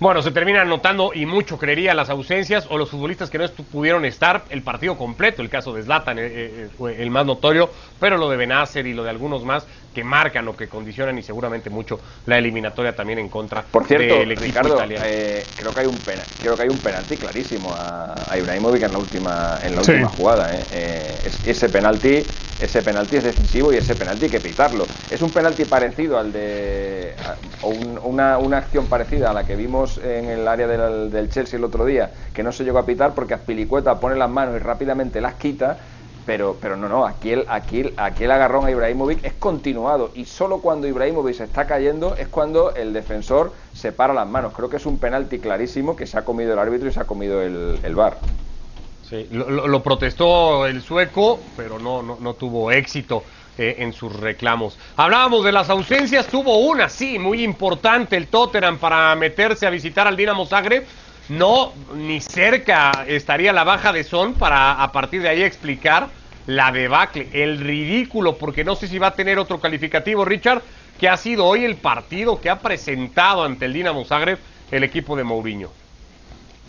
Bueno, 0.00 0.22
se 0.22 0.30
terminan 0.30 0.68
notando 0.68 1.10
y 1.12 1.26
mucho 1.26 1.58
creería 1.58 1.92
las 1.92 2.08
ausencias 2.08 2.68
o 2.70 2.78
los 2.78 2.88
futbolistas 2.88 3.30
que 3.30 3.38
no 3.38 3.48
pudieron 3.48 4.04
estar 4.04 4.44
el 4.48 4.62
partido 4.62 4.96
completo. 4.96 5.42
El 5.42 5.48
caso 5.48 5.72
de 5.72 5.82
Zlatan 5.82 6.20
eh, 6.20 6.22
eh, 6.24 6.96
el 6.98 7.10
más 7.10 7.26
notorio, 7.26 7.68
pero 7.98 8.16
lo 8.16 8.30
de 8.30 8.36
Benacer 8.36 8.86
y 8.86 8.94
lo 8.94 9.02
de 9.02 9.10
algunos 9.10 9.44
más 9.44 9.66
que 9.94 10.04
marcan 10.04 10.46
o 10.48 10.56
que 10.56 10.68
condicionan 10.68 11.18
y 11.18 11.22
seguramente 11.22 11.70
mucho 11.70 12.00
la 12.26 12.38
eliminatoria 12.38 12.94
también 12.94 13.18
en 13.18 13.28
contra 13.28 13.62
Por 13.62 13.86
cierto, 13.86 14.14
del 14.14 14.32
equipo 14.32 14.46
Ricardo, 14.46 14.74
italiano. 14.74 15.04
Eh, 15.06 15.44
creo 15.56 15.72
que 15.72 15.80
hay 15.80 15.86
un 15.86 15.96
pena, 15.98 16.22
creo 16.40 16.56
que 16.56 16.62
hay 16.62 16.68
un 16.68 16.78
penalti 16.78 17.16
clarísimo 17.16 17.72
a, 17.74 18.14
a 18.30 18.38
Ibrahimovic 18.38 18.82
en 18.82 18.92
la 18.92 18.98
última 18.98 19.58
en 19.62 19.76
la 19.76 19.84
sí. 19.84 19.92
última 19.92 20.08
jugada. 20.10 20.54
Eh. 20.54 20.62
Eh, 20.72 21.30
ese 21.46 21.68
penalti 21.68 22.22
ese 22.60 22.82
penalti 22.82 23.16
es 23.16 23.24
decisivo 23.24 23.72
y 23.72 23.76
ese 23.76 23.94
penalti 23.94 24.24
hay 24.24 24.30
que 24.30 24.40
pitarlo. 24.40 24.84
Es 25.10 25.22
un 25.22 25.30
penalti 25.30 25.64
parecido 25.64 26.18
al 26.18 26.32
de 26.32 27.14
o 27.62 27.68
un, 27.68 28.00
una, 28.02 28.38
una 28.38 28.58
acción 28.58 28.86
parecida 28.86 29.30
a 29.30 29.32
la 29.32 29.44
que 29.44 29.54
vimos 29.54 29.98
en 29.98 30.26
el 30.26 30.46
área 30.46 30.66
del, 30.66 31.10
del 31.10 31.30
Chelsea 31.30 31.56
el 31.56 31.64
otro 31.64 31.84
día, 31.84 32.10
que 32.34 32.42
no 32.42 32.50
se 32.50 32.64
llegó 32.64 32.78
a 32.78 32.86
pitar 32.86 33.14
porque 33.14 33.34
Azpilicueta 33.34 34.00
pone 34.00 34.16
las 34.16 34.28
manos 34.28 34.56
y 34.56 34.58
rápidamente 34.58 35.20
las 35.20 35.34
quita 35.34 35.78
pero, 36.28 36.58
pero 36.60 36.76
no, 36.76 36.90
no, 36.90 37.06
aquí 37.06 37.30
el, 37.30 37.46
aquí, 37.48 38.24
agarrón 38.26 38.66
a 38.66 38.70
Ibrahimovic 38.70 39.24
es 39.24 39.32
continuado 39.32 40.10
y 40.14 40.26
solo 40.26 40.58
cuando 40.58 40.86
Ibrahimovic 40.86 41.36
se 41.36 41.44
está 41.44 41.66
cayendo 41.66 42.16
es 42.16 42.28
cuando 42.28 42.74
el 42.74 42.92
defensor 42.92 43.54
se 43.72 43.92
para 43.92 44.12
las 44.12 44.28
manos. 44.28 44.52
Creo 44.52 44.68
que 44.68 44.76
es 44.76 44.84
un 44.84 44.98
penalti 44.98 45.38
clarísimo 45.38 45.96
que 45.96 46.06
se 46.06 46.18
ha 46.18 46.26
comido 46.26 46.52
el 46.52 46.58
árbitro 46.58 46.86
y 46.86 46.92
se 46.92 47.00
ha 47.00 47.04
comido 47.04 47.40
el, 47.40 47.94
VAR. 47.94 48.18
Sí, 49.08 49.26
lo, 49.30 49.82
protestó 49.82 50.66
el 50.66 50.82
sueco, 50.82 51.40
pero 51.56 51.78
no, 51.78 52.02
no, 52.02 52.18
no 52.20 52.34
tuvo 52.34 52.70
éxito. 52.72 53.22
Eh, 53.56 53.76
en 53.78 53.92
sus 53.92 54.14
reclamos. 54.14 54.78
Hablábamos 54.96 55.44
de 55.44 55.50
las 55.50 55.68
ausencias, 55.68 56.28
tuvo 56.28 56.58
una, 56.58 56.88
sí, 56.88 57.18
muy 57.18 57.42
importante 57.42 58.16
el 58.16 58.28
Tottenham 58.28 58.78
para 58.78 59.16
meterse 59.16 59.66
a 59.66 59.70
visitar 59.70 60.06
al 60.06 60.16
Dinamo 60.16 60.46
Zagreb. 60.46 60.84
No, 61.28 61.72
ni 61.94 62.20
cerca 62.20 63.04
estaría 63.06 63.52
la 63.52 63.64
baja 63.64 63.92
de 63.92 64.04
Son 64.04 64.34
para 64.34 64.82
a 64.82 64.92
partir 64.92 65.22
de 65.22 65.28
ahí 65.28 65.42
explicar 65.42 66.08
la 66.46 66.72
debacle, 66.72 67.28
el 67.32 67.60
ridículo, 67.60 68.36
porque 68.36 68.64
no 68.64 68.74
sé 68.74 68.88
si 68.88 68.98
va 68.98 69.08
a 69.08 69.14
tener 69.14 69.38
otro 69.38 69.60
calificativo, 69.60 70.24
Richard, 70.24 70.62
que 70.98 71.08
ha 71.08 71.16
sido 71.18 71.44
hoy 71.44 71.64
el 71.64 71.76
partido 71.76 72.40
que 72.40 72.48
ha 72.48 72.58
presentado 72.60 73.44
ante 73.44 73.66
el 73.66 73.74
Dinamo 73.74 74.04
Zagreb 74.04 74.38
el 74.70 74.84
equipo 74.84 75.16
de 75.16 75.24
Mourinho. 75.24 75.70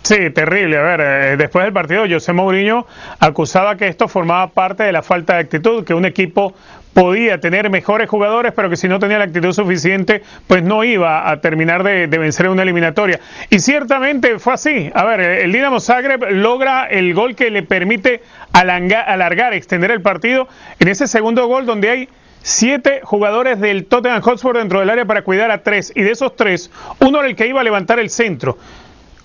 Sí, 0.03 0.29
terrible. 0.31 0.77
A 0.77 0.81
ver, 0.81 1.01
eh, 1.01 1.37
después 1.37 1.65
del 1.65 1.73
partido, 1.73 2.05
José 2.09 2.33
Mourinho 2.33 2.87
acusaba 3.19 3.75
que 3.75 3.87
esto 3.87 4.07
formaba 4.07 4.47
parte 4.47 4.83
de 4.83 4.91
la 4.91 5.01
falta 5.01 5.35
de 5.35 5.41
actitud, 5.41 5.83
que 5.83 5.93
un 5.93 6.05
equipo 6.05 6.53
podía 6.93 7.39
tener 7.39 7.69
mejores 7.69 8.09
jugadores, 8.09 8.53
pero 8.55 8.69
que 8.69 8.75
si 8.75 8.87
no 8.87 8.99
tenía 8.99 9.17
la 9.17 9.25
actitud 9.25 9.53
suficiente, 9.53 10.23
pues 10.47 10.63
no 10.63 10.83
iba 10.83 11.29
a 11.29 11.39
terminar 11.41 11.83
de, 11.83 12.07
vencer 12.07 12.47
en 12.47 12.53
una 12.53 12.63
eliminatoria. 12.63 13.19
Y 13.49 13.59
ciertamente 13.59 14.39
fue 14.39 14.53
así. 14.53 14.91
A 14.93 15.05
ver, 15.05 15.19
el 15.19 15.51
Dinamo 15.51 15.79
Zagreb 15.79 16.31
logra 16.31 16.85
el 16.85 17.13
gol 17.13 17.35
que 17.35 17.49
le 17.51 17.63
permite 17.63 18.21
alargar 18.51 19.53
extender 19.53 19.91
el 19.91 20.01
partido 20.01 20.47
en 20.79 20.87
ese 20.87 21.07
segundo 21.07 21.47
gol 21.47 21.65
donde 21.65 21.89
hay 21.89 22.09
siete 22.41 23.01
jugadores 23.03 23.59
del 23.59 23.85
Tottenham 23.85 24.21
Hotspur 24.21 24.57
dentro 24.57 24.79
del 24.79 24.89
área 24.89 25.05
para 25.05 25.23
cuidar 25.23 25.51
a 25.51 25.63
tres. 25.63 25.91
Y 25.95 26.01
de 26.01 26.11
esos 26.11 26.35
tres, 26.35 26.71
uno 26.99 27.19
era 27.19 27.27
el 27.27 27.35
que 27.35 27.47
iba 27.47 27.61
a 27.61 27.63
levantar 27.63 27.99
el 27.99 28.09
centro. 28.09 28.57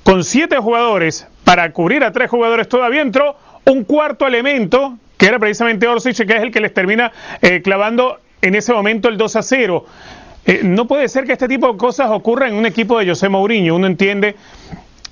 Con 0.03 0.23
siete 0.23 0.59
jugadores 0.59 1.27
para 1.45 1.73
cubrir 1.73 2.05
a 2.05 2.13
tres 2.13 2.31
jugadores 2.31 2.69
todavía 2.69 3.01
entró 3.01 3.37
un 3.65 3.85
cuarto 3.85 4.27
elemento 4.27 4.99
era 5.27 5.39
precisamente 5.39 5.87
Orsic, 5.87 6.27
que 6.27 6.37
es 6.37 6.43
el 6.43 6.51
que 6.51 6.61
les 6.61 6.75
termina 6.75 7.13
eh, 7.41 7.63
clavando 7.63 8.21
en 8.43 8.55
ese 8.55 8.73
momento 8.73 9.09
el 9.09 9.17
2 9.17 9.37
a 9.37 9.43
0. 9.43 9.87
Eh, 10.47 10.61
no 10.63 10.87
puede 10.87 11.09
ser 11.09 11.25
que 11.25 11.33
este 11.33 11.49
tipo 11.49 11.73
de 11.73 11.79
cosas 11.79 12.09
ocurran 12.11 12.51
en 12.51 12.57
un 12.57 12.67
equipo 12.67 12.99
de 12.99 13.09
José 13.09 13.29
Mourinho. 13.29 13.75
Uno 13.75 13.87
entiende 13.87 14.37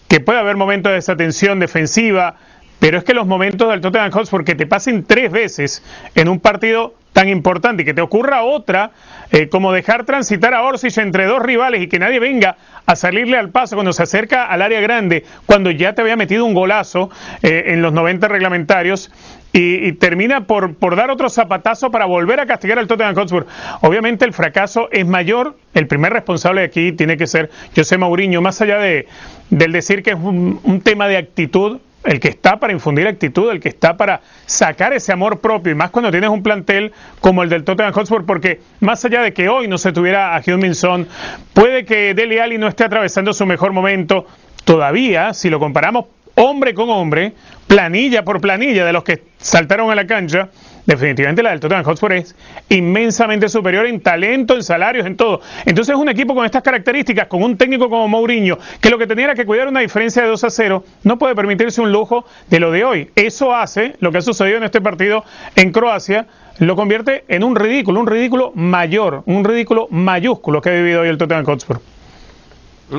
que 0.08 0.20
puede 0.20 0.38
haber 0.38 0.56
momentos 0.56 0.90
de 0.90 0.96
desatención 0.96 1.58
defensiva, 1.58 2.36
pero 2.78 2.98
es 2.98 3.04
que 3.04 3.14
los 3.14 3.26
momentos 3.26 3.70
del 3.70 3.80
Tottenham 3.80 4.10
Hotspur 4.10 4.44
que 4.44 4.54
te 4.54 4.66
pasen 4.66 5.04
tres 5.04 5.32
veces 5.32 5.82
en 6.14 6.28
un 6.28 6.38
partido 6.40 6.94
tan 7.12 7.28
importante 7.28 7.82
y 7.82 7.86
que 7.86 7.94
te 7.94 8.00
ocurra 8.00 8.42
otra, 8.42 8.90
eh, 9.30 9.48
como 9.48 9.72
dejar 9.72 10.04
transitar 10.04 10.54
a 10.54 10.62
Orsic 10.62 10.98
entre 10.98 11.26
dos 11.26 11.40
rivales 11.40 11.82
y 11.82 11.86
que 11.86 11.98
nadie 11.98 12.18
venga 12.18 12.56
a 12.84 12.96
salirle 12.96 13.38
al 13.38 13.50
paso 13.50 13.76
cuando 13.76 13.92
se 13.92 14.02
acerca 14.02 14.46
al 14.46 14.62
área 14.62 14.80
grande, 14.80 15.24
cuando 15.46 15.70
ya 15.70 15.94
te 15.94 16.02
había 16.02 16.16
metido 16.16 16.44
un 16.44 16.54
golazo 16.54 17.10
eh, 17.42 17.64
en 17.68 17.82
los 17.82 17.92
90 17.92 18.28
reglamentarios, 18.28 19.10
y, 19.52 19.86
y, 19.86 19.92
termina 19.92 20.46
por, 20.46 20.74
por 20.74 20.96
dar 20.96 21.10
otro 21.10 21.28
zapatazo 21.28 21.90
para 21.90 22.06
volver 22.06 22.40
a 22.40 22.46
castigar 22.46 22.78
al 22.78 22.86
Tottenham 22.86 23.14
Hotspur. 23.14 23.46
Obviamente 23.82 24.24
el 24.24 24.32
fracaso 24.32 24.88
es 24.90 25.06
mayor, 25.06 25.56
el 25.74 25.86
primer 25.86 26.12
responsable 26.12 26.62
aquí 26.62 26.92
tiene 26.92 27.16
que 27.16 27.26
ser 27.26 27.50
José 27.76 27.98
Mourinho, 27.98 28.40
más 28.40 28.60
allá 28.62 28.78
de, 28.78 29.06
del 29.50 29.72
decir 29.72 30.02
que 30.02 30.10
es 30.10 30.16
un, 30.16 30.60
un 30.62 30.80
tema 30.80 31.06
de 31.08 31.18
actitud, 31.18 31.80
el 32.04 32.20
que 32.20 32.28
está 32.28 32.58
para 32.58 32.72
infundir 32.72 33.06
actitud, 33.06 33.50
el 33.50 33.60
que 33.60 33.68
está 33.68 33.96
para 33.96 34.22
sacar 34.46 34.92
ese 34.92 35.12
amor 35.12 35.40
propio, 35.40 35.72
y 35.72 35.74
más 35.74 35.90
cuando 35.90 36.10
tienes 36.10 36.30
un 36.30 36.42
plantel 36.42 36.92
como 37.20 37.42
el 37.42 37.48
del 37.48 37.64
Tottenham 37.64 37.92
Hotspur, 37.92 38.26
porque 38.26 38.60
más 38.80 39.04
allá 39.04 39.22
de 39.22 39.32
que 39.32 39.48
hoy 39.48 39.68
no 39.68 39.78
se 39.78 39.92
tuviera 39.92 40.34
a 40.34 40.42
Son, 40.74 41.06
puede 41.52 41.84
que 41.84 42.14
Dele 42.14 42.40
Alli 42.40 42.58
no 42.58 42.68
esté 42.68 42.84
atravesando 42.84 43.32
su 43.32 43.46
mejor 43.46 43.72
momento, 43.72 44.26
todavía, 44.64 45.34
si 45.34 45.50
lo 45.50 45.58
comparamos 45.58 46.06
hombre 46.34 46.74
con 46.74 46.90
hombre, 46.90 47.32
planilla 47.66 48.24
por 48.24 48.40
planilla 48.40 48.84
de 48.84 48.92
los 48.92 49.04
que 49.04 49.22
saltaron 49.38 49.90
a 49.90 49.94
la 49.94 50.06
cancha, 50.06 50.48
definitivamente 50.86 51.42
la 51.42 51.50
del 51.50 51.60
Tottenham 51.60 51.84
Hotspur 51.84 52.12
es 52.12 52.34
inmensamente 52.68 53.48
superior 53.48 53.86
en 53.86 54.00
talento, 54.00 54.54
en 54.54 54.62
salarios, 54.62 55.06
en 55.06 55.16
todo. 55.16 55.40
Entonces 55.64 55.96
un 55.96 56.08
equipo 56.08 56.34
con 56.34 56.44
estas 56.44 56.62
características, 56.62 57.26
con 57.28 57.42
un 57.42 57.56
técnico 57.56 57.88
como 57.88 58.08
Mourinho, 58.08 58.58
que 58.80 58.90
lo 58.90 58.98
que 58.98 59.06
tenía 59.06 59.26
era 59.26 59.34
que 59.34 59.46
cuidar 59.46 59.68
una 59.68 59.80
diferencia 59.80 60.22
de 60.22 60.28
2 60.28 60.44
a 60.44 60.50
0, 60.50 60.84
no 61.04 61.18
puede 61.18 61.34
permitirse 61.34 61.80
un 61.80 61.92
lujo 61.92 62.24
de 62.48 62.60
lo 62.60 62.70
de 62.70 62.84
hoy. 62.84 63.10
Eso 63.14 63.54
hace 63.54 63.96
lo 64.00 64.12
que 64.12 64.18
ha 64.18 64.22
sucedido 64.22 64.58
en 64.58 64.64
este 64.64 64.80
partido 64.80 65.24
en 65.56 65.72
Croacia, 65.72 66.26
lo 66.58 66.76
convierte 66.76 67.24
en 67.28 67.44
un 67.44 67.56
ridículo, 67.56 68.00
un 68.00 68.06
ridículo 68.06 68.52
mayor, 68.54 69.22
un 69.26 69.44
ridículo 69.44 69.88
mayúsculo 69.90 70.60
que 70.60 70.70
ha 70.70 70.74
vivido 70.74 71.00
hoy 71.02 71.08
el 71.08 71.18
Tottenham 71.18 71.44
Hotspur. 71.44 71.80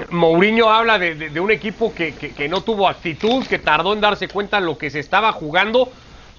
Mourinho 0.09 0.69
habla 0.69 0.97
de, 0.97 1.39
un 1.39 1.51
equipo 1.51 1.93
que, 1.93 2.47
no 2.49 2.61
tuvo 2.61 2.87
actitud, 2.87 3.45
que 3.45 3.59
tardó 3.59 3.93
en 3.93 4.01
darse 4.01 4.27
cuenta 4.27 4.59
de 4.59 4.65
lo 4.65 4.77
que 4.77 4.89
se 4.89 4.99
estaba 4.99 5.31
jugando. 5.31 5.91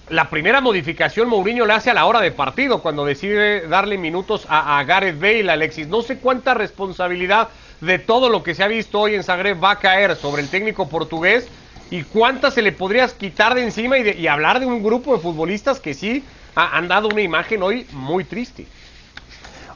La 0.09 0.29
primera 0.29 0.61
modificación 0.61 1.29
Mourinho 1.29 1.65
le 1.65 1.73
hace 1.73 1.91
a 1.91 1.95
la 1.95 2.07
hora 2.07 2.21
de 2.21 2.31
partido, 2.31 2.83
cuando 2.83 3.05
decide 3.05 3.67
darle 3.69 3.97
minutos 3.97 4.47
a, 4.49 4.83
Gareth 4.85 5.21
Bale, 5.21 5.51
Alexis. 5.51 5.89
No 5.89 6.03
sé 6.03 6.19
cuánta 6.19 6.55
responsabilidad 6.55 7.49
de 7.81 7.99
todo 7.99 8.29
lo 8.29 8.43
que 8.43 8.55
se 8.55 8.65
ha 8.65 8.69
visto 8.69 9.01
hoy 9.01 9.15
en 9.15 9.23
Zagreb 9.23 9.63
va 9.63 9.73
a 9.73 9.79
caer 9.79 10.17
sobre 10.17 10.43
el 10.43 10.49
técnico 10.49 10.89
portugués 10.89 11.49
y 11.91 12.03
cuánta 12.03 12.51
se 12.51 12.63
le 12.63 12.73
podrías 12.73 13.15
quitar 13.15 13.55
de 13.55 13.63
encima 13.63 13.99
y, 13.99 14.09
y 14.11 14.27
hablar 14.27 14.61
de 14.61 14.67
un 14.67 14.83
grupo 14.83 15.15
de 15.15 15.21
futbolistas 15.21 15.81
que 15.81 15.95
sí 15.95 16.25
han 16.55 16.89
dado 16.89 17.09
una 17.09 17.23
imagen 17.23 17.63
hoy 17.63 17.87
muy 17.93 18.25
triste. 18.25 18.67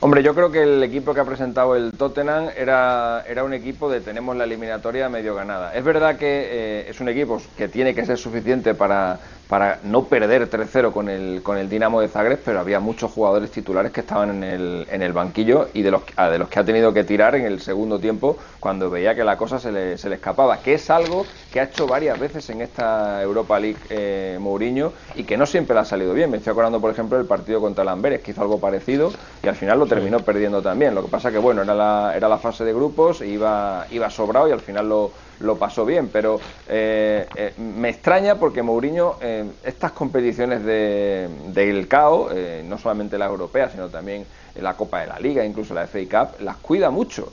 Hombre, 0.00 0.22
yo 0.22 0.32
creo 0.32 0.52
que 0.52 0.62
el 0.62 0.80
equipo 0.84 1.12
que 1.12 1.18
ha 1.18 1.24
presentado 1.24 1.74
el 1.74 1.90
Tottenham 1.90 2.50
era, 2.56 3.24
era 3.26 3.42
un 3.42 3.52
equipo 3.52 3.90
de 3.90 4.00
tenemos 4.00 4.36
la 4.36 4.44
eliminatoria 4.44 5.08
medio 5.08 5.34
ganada. 5.34 5.74
Es 5.74 5.82
verdad 5.82 6.16
que 6.16 6.26
eh, 6.28 6.86
es 6.88 7.00
un 7.00 7.08
equipo 7.08 7.42
que 7.56 7.66
tiene 7.66 7.92
que 7.96 8.06
ser 8.06 8.16
suficiente 8.16 8.74
para, 8.74 9.18
para 9.48 9.80
no 9.82 10.04
perder 10.04 10.48
3-0 10.48 10.92
con 10.92 11.08
el, 11.08 11.42
con 11.42 11.58
el 11.58 11.68
Dinamo 11.68 12.00
de 12.00 12.06
Zagreb, 12.06 12.38
pero 12.44 12.60
había 12.60 12.78
muchos 12.78 13.10
jugadores 13.10 13.50
titulares 13.50 13.90
que 13.90 14.00
estaban 14.00 14.30
en 14.30 14.44
el, 14.44 14.86
en 14.88 15.02
el 15.02 15.12
banquillo 15.12 15.68
y 15.74 15.82
de 15.82 15.90
los, 15.90 16.02
de 16.06 16.38
los 16.38 16.48
que 16.48 16.60
ha 16.60 16.64
tenido 16.64 16.92
que 16.92 17.02
tirar 17.02 17.34
en 17.34 17.46
el 17.46 17.60
segundo 17.60 17.98
tiempo 17.98 18.36
cuando 18.60 18.90
veía 18.90 19.16
que 19.16 19.24
la 19.24 19.36
cosa 19.36 19.58
se 19.58 19.72
le, 19.72 19.98
se 19.98 20.08
le 20.08 20.16
escapaba, 20.16 20.60
que 20.60 20.74
es 20.74 20.90
algo 20.90 21.26
que 21.52 21.58
ha 21.58 21.64
hecho 21.64 21.88
varias 21.88 22.20
veces 22.20 22.48
en 22.50 22.60
esta 22.60 23.20
Europa 23.20 23.58
League 23.58 23.78
eh, 23.90 24.36
Mourinho 24.38 24.92
y 25.16 25.24
que 25.24 25.36
no 25.36 25.44
siempre 25.44 25.74
le 25.74 25.80
ha 25.80 25.84
salido 25.84 26.12
bien. 26.14 26.30
Me 26.30 26.36
estoy 26.36 26.52
acordando, 26.52 26.80
por 26.80 26.92
ejemplo, 26.92 27.16
del 27.16 27.26
partido 27.26 27.60
contra 27.60 27.82
Lamberes, 27.82 28.20
que 28.20 28.30
hizo 28.30 28.42
algo 28.42 28.60
parecido 28.60 29.12
y 29.42 29.48
al 29.48 29.56
final 29.56 29.78
lo 29.78 29.87
terminó 29.88 30.20
perdiendo 30.20 30.62
también. 30.62 30.94
Lo 30.94 31.02
que 31.02 31.08
pasa 31.08 31.32
que, 31.32 31.38
bueno, 31.38 31.62
era 31.62 31.74
la, 31.74 32.12
era 32.14 32.28
la 32.28 32.38
fase 32.38 32.64
de 32.64 32.72
grupos, 32.72 33.20
iba, 33.22 33.86
iba 33.90 34.10
sobrado 34.10 34.48
y 34.48 34.52
al 34.52 34.60
final 34.60 34.88
lo 34.88 35.10
lo 35.40 35.56
pasó 35.56 35.84
bien, 35.84 36.08
pero 36.08 36.40
eh, 36.68 37.26
eh, 37.34 37.52
me 37.58 37.90
extraña 37.90 38.36
porque 38.36 38.62
Mourinho, 38.62 39.16
eh, 39.20 39.44
estas 39.64 39.92
competiciones 39.92 40.64
de, 40.64 41.28
del 41.48 41.86
CAO, 41.86 42.30
no 42.64 42.78
solamente 42.78 43.18
la 43.18 43.26
europea, 43.26 43.70
sino 43.70 43.88
también 43.88 44.26
la 44.60 44.74
Copa 44.74 45.00
de 45.00 45.06
la 45.06 45.18
Liga, 45.20 45.44
incluso 45.44 45.74
la 45.74 45.86
FA 45.86 46.00
Cup, 46.10 46.40
las 46.40 46.56
cuida 46.56 46.90
mucho 46.90 47.32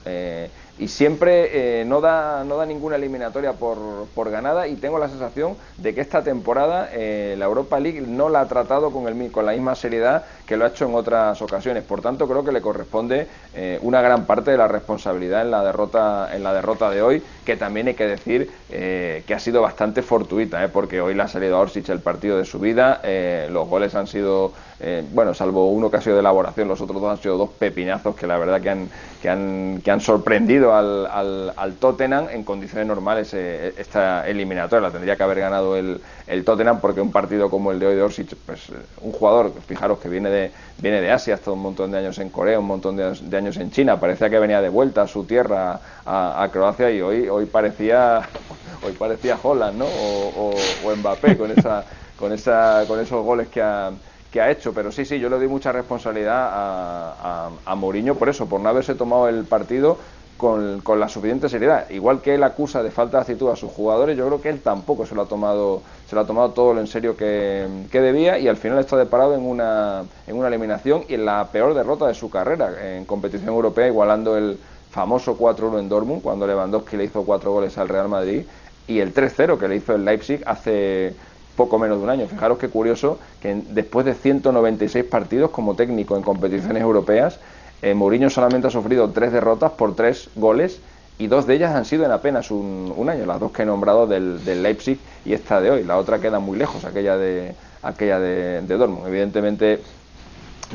y 0.77 0.89
siempre 0.89 1.82
eh, 1.82 1.86
no, 1.86 2.01
da, 2.01 2.44
no 2.44 2.58
da 2.58 2.65
ninguna 2.65 2.98
eliminatoria 2.98 3.53
por, 3.53 4.08
por, 4.13 4.29
ganada 4.29 4.67
y 4.67 4.75
tengo 4.75 5.00
la 5.00 5.08
sensación 5.08 5.55
de 5.77 5.96
que 5.96 6.01
esta 6.01 6.22
temporada 6.22 6.89
eh, 6.91 7.36
la 7.38 7.46
Europa 7.46 7.79
League 7.79 8.01
no 8.01 8.27
la 8.27 8.41
ha 8.41 8.48
tratado 8.48 8.91
con, 8.91 9.08
el, 9.08 9.32
con 9.32 9.46
la 9.46 9.53
misma 9.53 9.75
seriedad 9.75 10.25
que 10.46 10.58
lo 10.58 10.65
ha 10.65 10.70
hecho 10.70 10.86
en 10.86 10.96
otras 10.96 11.41
ocasiones. 11.41 11.84
Por 11.84 12.01
tanto, 12.01 12.27
creo 12.27 12.44
que 12.44 12.51
le 12.51 12.62
corresponde 12.62 13.27
eh, 13.53 13.79
una 13.84 14.01
gran 14.01 14.25
parte 14.25 14.51
de 14.51 14.58
la 14.58 14.67
responsabilidad 14.67 15.44
en 15.44 15.51
la 15.51 15.63
derrota, 15.63 16.36
en 16.36 16.44
la 16.44 16.53
derrota 16.53 16.89
de 16.89 17.01
hoy, 17.01 17.24
que 17.46 17.55
también 17.55 17.88
hay 17.88 17.94
que 17.94 18.08
decir 18.08 18.50
que 18.67 19.34
ha 19.34 19.39
sido 19.39 19.62
bastante 19.62 20.01
fortuita, 20.01 20.67
porque 20.67 21.00
hoy 21.00 21.13
le 21.13 21.24
ha 21.24 21.27
salido 21.29 21.55
a 21.55 21.60
Orsic 21.60 21.88
el 21.89 22.01
partido 22.01 22.38
de 22.38 22.44
su 22.44 22.60
vida, 22.60 23.01
los 23.50 23.70
goles 23.70 23.96
han 23.96 24.08
sido, 24.08 24.51
bueno, 25.13 25.34
salvo 25.34 25.70
uno 25.70 25.89
que 25.89 25.98
ha 25.98 26.01
sido 26.01 26.15
de 26.15 26.20
elaboración, 26.20 26.67
los 26.67 26.82
otros 26.82 27.01
dos 27.01 27.12
han 27.12 27.22
sido 27.24 27.38
dos 27.38 27.51
pepinazos 27.51 28.15
que 28.15 28.27
la 28.27 28.38
verdad 28.38 28.60
que 28.60 28.70
han, 28.70 28.89
que 29.22 29.29
han, 29.29 29.82
que 29.82 29.91
han 29.91 30.01
sorprendido 30.01 30.64
al, 30.74 31.51
al, 31.55 31.74
Tottenham 31.75 32.27
en 32.31 32.43
condiciones 32.43 32.88
normales 32.88 33.34
eh, 33.34 33.74
esta 33.77 34.27
eliminatoria. 34.27 34.88
La 34.88 34.91
tendría 34.91 35.15
que 35.15 35.24
haber 35.24 35.39
ganado 35.39 35.75
el, 35.75 36.00
el, 36.27 36.45
Tottenham 36.45 36.79
porque 36.79 37.01
un 37.01 37.12
partido 37.12 37.50
como 37.50 37.72
el 37.72 37.79
de 37.79 37.88
hoy 37.88 37.95
de 37.95 38.01
Orsic, 38.01 38.36
pues 38.45 38.72
un 39.01 39.12
jugador, 39.12 39.51
fijaros 39.67 40.00
que 40.00 40.10
viene 40.10 40.29
de, 40.29 40.51
viene 40.77 41.01
de 41.01 41.12
Asia, 41.12 41.34
ha 41.34 41.38
estado 41.38 41.53
un 41.53 41.62
montón 41.62 41.91
de 41.91 41.98
años 41.98 42.17
en 42.19 42.29
Corea, 42.29 42.60
un 42.60 42.67
montón 42.67 42.95
de, 42.95 43.38
años 43.38 43.57
en 43.57 43.72
China, 43.72 44.00
parecía 44.00 44.29
que 44.29 44.39
venía 44.39 44.62
de 44.62 44.69
vuelta 44.69 45.01
a 45.03 45.07
su 45.07 45.25
tierra, 45.25 45.79
a, 46.05 46.48
Croacia 46.51 46.89
y 46.91 47.01
hoy, 47.01 47.27
hoy 47.27 47.45
parecía 47.45 48.22
hoy 48.86 48.93
parecía 48.93 49.38
Holland 49.41 49.77
¿no? 49.77 49.86
o, 49.86 50.53
o 50.86 50.95
Mbappé 50.95 51.38
con, 51.38 51.51
esa, 51.51 51.84
con, 52.19 52.31
esa, 52.31 52.86
con 52.88 53.00
esos 53.00 53.24
goles 53.24 53.48
que 53.50 53.62
ha 53.62 53.91
que 54.36 54.41
ha 54.41 54.51
hecho, 54.51 54.74
pero 54.74 54.91
sí, 54.91 55.05
sí, 55.05 55.17
yo 55.17 55.29
le 55.29 55.38
doy 55.38 55.48
mucha 55.48 55.72
responsabilidad 55.72 56.50
a, 56.51 57.13
a, 57.24 57.50
a 57.65 57.75
Mourinho 57.75 58.15
por 58.15 58.27
eso, 58.27 58.50
por 58.50 58.60
no 58.60 58.67
haberse 58.67 58.93
tomado 58.93 59.29
el 59.29 59.45
partido 59.45 59.98
con, 60.38 60.82
la 61.00 61.10
suficiente 61.10 61.50
seriedad. 61.50 61.89
Igual 61.89 62.22
que 62.22 62.36
él 62.36 62.44
acusa 62.44 62.84
de 62.84 62.92
falta 62.92 63.18
de 63.18 63.22
actitud 63.22 63.50
a 63.50 63.56
sus 63.56 63.72
jugadores, 63.72 64.18
yo 64.18 64.25
creo 64.27 64.42
que 64.42 64.50
él 64.50 64.62
tampoco 64.62 65.06
se 65.06 65.15
lo 65.15 65.24
ha 65.24 65.25
tomado, 65.25 65.82
se 66.08 66.15
lo 66.15 66.22
ha 66.22 66.27
tomado 66.27 66.51
todo 66.51 66.74
lo 66.74 66.82
en 66.82 66.88
serio 66.88 67.15
que, 67.15 67.68
debía 67.92 68.38
y 68.38 68.48
al 68.48 68.58
final 68.58 68.80
está 68.80 68.98
deparado 68.98 69.36
en 69.36 69.46
una, 69.46 70.04
en 70.27 70.36
una 70.36 70.50
eliminación 70.50 71.04
y 71.08 71.13
en 71.13 71.25
la 71.25 71.48
peor 71.51 71.74
derrota 71.74 72.08
de 72.08 72.13
su 72.13 72.30
carrera 72.30 72.96
en 72.96 73.06
competición 73.06 73.50
europea, 73.50 73.88
igualando 73.88 74.38
el 74.38 74.60
famoso 74.92 75.38
4-1 75.38 75.80
en 75.80 75.89
Dortmund, 75.89 76.22
cuando 76.22 76.48
Lewandowski 76.48 76.98
le 76.98 77.06
hizo 77.06 77.24
cuatro 77.24 77.51
goles 77.51 77.77
al 77.77 77.89
Real 77.89 78.10
Madrid, 78.10 78.44
y 78.88 79.00
el 79.00 79.13
3-0 79.13 79.58
que 79.58 79.68
le 79.68 79.77
hizo 79.77 79.96
el 79.96 80.06
Leipzig 80.06 80.44
hace 80.46 81.15
poco 81.56 81.80
menos 81.80 81.98
de 81.98 82.04
un 82.04 82.10
año. 82.10 82.27
Fijaros 82.27 82.58
qué 82.58 82.70
curioso 82.70 83.18
que 83.42 83.62
después 83.70 84.06
de 84.06 84.13
196 84.13 85.06
partidos 85.06 85.51
como 85.51 85.75
técnico 85.75 86.15
en 86.15 86.24
competiciones 86.24 86.82
europeas, 86.82 87.39
eh, 87.82 87.94
Mourinho 87.94 88.29
solamente 88.29 88.67
ha 88.67 88.72
sufrido 88.72 89.10
tres 89.12 89.32
derrotas 89.32 89.72
por 89.72 89.96
tres 89.96 90.29
goles 90.36 90.79
y 91.17 91.27
dos 91.27 91.48
de 91.48 91.55
ellas 91.55 91.75
han 91.75 91.86
sido 91.86 92.05
en 92.05 92.12
apenas 92.12 92.51
un, 92.51 93.08
año, 93.10 93.25
las 93.25 93.39
dos 93.39 93.51
que 93.51 93.62
he 93.62 93.65
nombrado 93.65 94.08
del, 94.08 94.44
Leipzig 94.63 95.00
y 95.24 95.34
esta 95.34 95.62
de 95.62 95.72
hoy. 95.72 95.84
La 95.84 95.98
otra 95.98 96.20
queda 96.20 96.39
muy 96.39 96.58
lejos, 96.58 96.84
aquella 96.84 97.17
de 97.17 97.55
aquella 97.84 98.20
de, 98.20 98.62
Dortmund. 98.62 99.08
Evidentemente, 99.08 99.79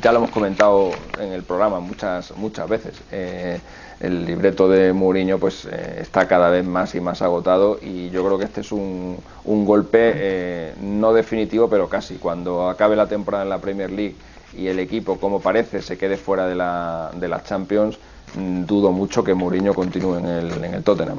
ya 0.01 0.13
lo 0.13 0.19
hemos 0.19 0.31
comentado 0.31 0.93
en 1.19 1.33
el 1.33 1.43
programa 1.43 1.81
muchas 1.81 2.35
muchas 2.37 2.69
veces. 2.69 2.95
Eh, 3.11 3.59
el 3.99 4.25
libreto 4.25 4.67
de 4.67 4.95
Mourinho 4.95 5.39
pues 5.39 5.67
eh, 5.67 5.99
está 6.01 6.27
cada 6.27 6.49
vez 6.49 6.65
más 6.65 6.95
y 6.95 7.01
más 7.01 7.21
agotado 7.21 7.79
y 7.83 8.09
yo 8.09 8.25
creo 8.25 8.39
que 8.39 8.45
este 8.45 8.63
es 8.63 8.73
un, 8.73 9.19
un 9.45 9.67
golpe 9.67 10.73
no 10.81 11.13
definitivo 11.13 11.69
pero 11.69 11.91
casi 11.91 12.15
cuando 12.15 12.71
acabe 12.71 12.97
la 12.97 13.09
temporada 13.09 13.45
en 13.45 13.51
la 13.51 13.59
Premier 13.59 13.91
League 13.91 14.15
y 14.57 14.69
el 14.69 14.79
equipo, 14.79 15.19
como 15.19 15.41
parece, 15.41 15.83
se 15.83 15.97
quede 15.97 16.17
fuera 16.17 16.47
de 16.47 16.55
la, 16.55 17.11
de 17.15 17.29
las 17.29 17.45
Champions, 17.45 17.99
mm, 18.35 18.65
dudo 18.65 18.93
mucho 18.93 19.23
que 19.23 19.35
Mourinho 19.35 19.75
continúe 19.75 20.17
en 20.17 20.27
el, 20.27 20.65
en 20.65 20.75
el 20.75 20.83
Tottenham. 20.83 21.19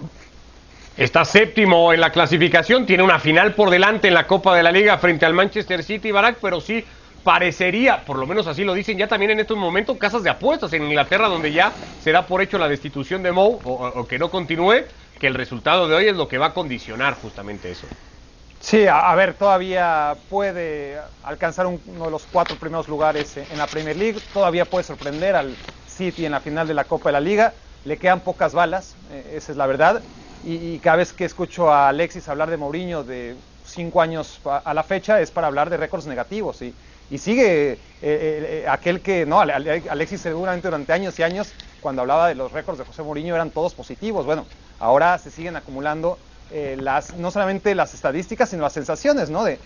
Está 0.98 1.24
séptimo 1.24 1.94
en 1.94 2.02
la 2.02 2.12
clasificación, 2.12 2.86
tiene 2.86 3.04
una 3.04 3.20
final 3.20 3.54
por 3.54 3.70
delante 3.70 4.10
en 4.10 4.14
la 4.14 4.28
Copa 4.28 4.56
de 4.56 4.64
la 4.64 4.72
Liga 4.72 4.98
frente 4.98 5.26
al 5.26 5.34
Manchester 5.34 5.84
City, 5.84 6.12
Barak, 6.12 6.38
pero 6.42 6.60
sí 6.60 6.84
parecería, 7.24 8.04
por 8.04 8.18
lo 8.18 8.28
menos 8.28 8.48
así 8.48 8.64
lo 8.64 8.74
dicen 8.74 8.98
ya 8.98 9.08
también 9.08 9.32
en 9.32 9.40
estos 9.40 9.58
momentos, 9.58 9.98
casas 9.98 10.24
de 10.24 10.30
apuestas 10.30 10.74
en 10.74 10.84
Inglaterra 10.84 11.28
donde 11.28 11.52
ya 11.52 11.72
se 12.00 12.12
da 12.12 12.26
por 12.26 12.42
hecho 12.42 12.58
la 12.58 12.68
destitución 12.68 13.24
de 13.24 13.32
Mou 13.32 13.60
o 13.64 14.06
que 14.08 14.20
no 14.20 14.30
continúe, 14.30 14.84
que 15.20 15.28
el 15.28 15.36
resultado 15.36 15.88
de 15.88 15.96
hoy 15.96 16.08
es 16.08 16.16
lo 16.16 16.28
que 16.28 16.40
va 16.40 16.48
a 16.48 16.54
condicionar 16.54 17.14
justamente 17.14 17.72
eso. 17.72 17.86
Sí, 18.62 18.86
a, 18.86 19.14
ver, 19.16 19.34
todavía 19.34 20.16
puede 20.30 21.00
alcanzar 21.24 21.66
uno 21.66 22.06
de 22.06 22.12
los 22.12 22.28
cuatro 22.32 22.56
primeros 22.58 22.88
lugares 22.88 23.36
en 23.36 23.58
la 23.58 23.66
Premier 23.66 23.98
League, 23.98 24.20
todavía 24.32 24.66
puede 24.66 24.84
sorprender 24.84 25.36
al 25.36 25.56
City 25.88 26.28
en 26.28 26.32
la 26.32 26.40
final 26.40 26.68
de 26.68 26.76
la 26.76 26.84
Copa 26.84 27.10
de 27.10 27.14
la 27.14 27.20
Liga, 27.20 27.54
le 27.86 27.98
quedan 27.98 28.20
pocas 28.20 28.54
balas, 28.54 28.96
eh, 29.12 29.34
esa 29.36 29.52
es 29.52 29.58
la 29.58 29.66
verdad, 29.66 30.04
y, 30.44 30.78
cada 30.78 30.98
vez 30.98 31.12
que 31.12 31.26
escucho 31.26 31.72
a 31.72 31.90
Alexis 31.90 32.30
hablar 32.30 32.52
de 32.52 32.58
Mourinho 32.58 33.04
de 33.04 33.36
cinco 33.66 34.00
años 34.00 34.40
a, 34.46 34.74
la 34.74 34.84
fecha 34.84 35.22
es 35.22 35.32
para 35.32 35.48
hablar 35.48 35.72
de 35.72 35.78
récords 35.78 36.06
negativos, 36.06 36.62
y, 36.62 36.76
sigue 37.18 37.74
eh, 37.74 37.78
eh, 38.02 38.66
aquel 38.70 39.02
que, 39.02 39.26
no, 39.26 39.42
Alexis 39.42 40.22
seguramente 40.22 40.68
durante 40.68 40.94
años 40.94 41.18
y 41.18 41.24
años, 41.24 41.52
cuando 41.82 42.04
hablaba 42.04 42.28
de 42.28 42.36
los 42.36 42.52
récords 42.52 42.78
de 42.78 42.86
José 42.86 43.02
Mourinho 43.02 43.34
eran 43.34 43.50
todos 43.50 43.74
positivos, 43.74 44.28
bueno, 44.28 44.46
ahora 44.80 45.18
se 45.18 45.32
siguen 45.32 45.56
acumulando 45.56 46.20
eh, 46.52 46.78
no 47.18 47.32
solamente 47.32 47.74
las 47.76 47.94
estadísticas, 47.94 48.50
sino 48.50 48.64
las 48.64 48.74
sensaciones 48.74 49.30
de, 49.30 49.60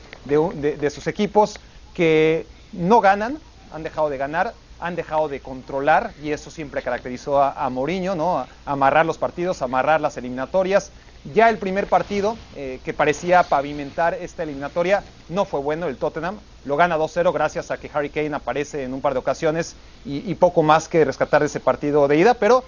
de, 0.78 0.90
sus 0.90 1.08
equipos 1.08 1.56
que 1.94 2.46
no 2.74 3.02
ganan, 3.02 3.40
han 3.74 3.84
dejado 3.84 4.10
de 4.10 4.18
ganar, 4.18 4.54
han 4.80 4.96
dejado 4.96 5.28
de 5.28 5.40
controlar, 5.40 6.12
y 6.22 6.32
eso 6.32 6.52
siempre 6.52 6.82
caracterizó 6.82 7.42
a, 7.42 7.52
a 7.54 7.70
Mourinho, 7.70 8.16
¿no? 8.16 8.46
amarrar 8.66 9.06
los 9.06 9.18
partidos, 9.18 9.62
amarrar 9.62 10.02
las 10.02 10.18
eliminatorias. 10.18 10.92
Ya 11.34 11.50
el 11.50 11.58
primer 11.58 11.88
partido, 11.88 12.38
eh, 12.56 12.80
que 12.86 12.94
parecía 12.94 13.42
pavimentar 13.42 14.14
esta 14.14 14.44
eliminatoria, 14.44 15.04
no 15.28 15.46
fue 15.46 15.60
bueno, 15.60 15.88
el 15.88 15.98
Tottenham. 15.98 16.38
Lo 16.66 16.78
gana 16.78 16.98
2-0 17.00 17.34
gracias 17.34 17.72
a 17.72 17.78
que 17.78 17.90
Harry 17.92 18.12
Kane 18.12 18.36
aparece 18.36 18.84
en 18.84 18.94
un 18.94 19.02
par 19.02 19.14
de 19.14 19.20
ocasiones 19.20 19.76
y, 20.06 20.36
poco 20.36 20.62
más 20.62 20.88
que 20.88 21.04
rescatar 21.04 21.42
ese 21.42 21.60
partido 21.60 22.08
de 22.08 22.18
ida, 22.18 22.36
pero 22.36 22.64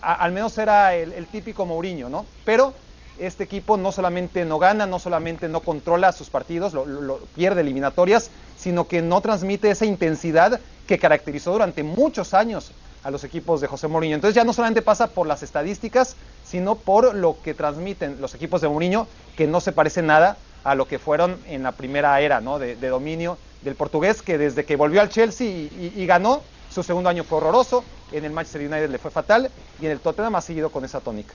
al 0.00 0.32
menos 0.32 0.56
era 0.56 0.94
el, 0.94 1.12
el 1.12 1.26
típico 1.26 1.66
Mourinho, 1.66 2.08
¿no? 2.08 2.24
Pero 2.46 2.72
este 3.18 3.44
equipo 3.44 3.76
no 3.76 3.92
solamente 3.92 4.44
no 4.44 4.58
gana, 4.58 4.86
no 4.86 4.98
solamente 4.98 5.48
no 5.48 5.60
controla 5.60 6.12
sus 6.12 6.30
partidos, 6.30 6.72
lo, 6.72 7.18
pierde 7.34 7.60
eliminatorias, 7.60 8.30
sino 8.56 8.86
que 8.86 9.02
no 9.02 9.20
transmite 9.20 9.70
esa 9.70 9.84
intensidad 9.84 10.60
que 10.86 10.98
caracterizó 10.98 11.52
durante 11.52 11.82
muchos 11.82 12.34
años 12.34 12.72
a 13.04 13.10
los 13.10 13.24
equipos 13.24 13.60
de 13.60 13.66
José 13.66 13.88
Mourinho. 13.88 14.14
Entonces 14.14 14.34
ya 14.34 14.44
no 14.44 14.52
solamente 14.52 14.82
pasa 14.82 15.08
por 15.08 15.26
las 15.26 15.42
estadísticas, 15.42 16.16
sino 16.44 16.74
por 16.74 17.14
lo 17.14 17.36
que 17.42 17.54
transmiten 17.54 18.20
los 18.20 18.34
equipos 18.34 18.60
de 18.60 18.68
Mourinho, 18.68 19.06
que 19.36 19.46
no 19.46 19.60
se 19.60 19.72
parece 19.72 20.02
nada 20.02 20.36
a 20.64 20.74
lo 20.74 20.88
que 20.88 20.98
fueron 20.98 21.38
en 21.46 21.62
la 21.62 21.72
primera 21.72 22.20
era 22.20 22.40
de, 22.40 22.76
dominio 22.76 23.38
del 23.62 23.74
portugués, 23.74 24.22
que 24.22 24.38
desde 24.38 24.64
que 24.64 24.76
volvió 24.76 25.00
al 25.00 25.08
Chelsea 25.08 25.46
y 25.48 26.06
ganó, 26.06 26.42
su 26.70 26.82
segundo 26.82 27.08
año 27.08 27.24
fue 27.24 27.38
horroroso, 27.38 27.84
en 28.12 28.24
el 28.24 28.32
Manchester 28.32 28.62
United 28.62 28.90
le 28.90 28.98
fue 28.98 29.10
fatal 29.10 29.50
y 29.80 29.86
en 29.86 29.92
el 29.92 30.00
Tottenham 30.00 30.36
ha 30.36 30.40
seguido 30.40 30.70
con 30.70 30.84
esa 30.84 31.00
tónica. 31.00 31.34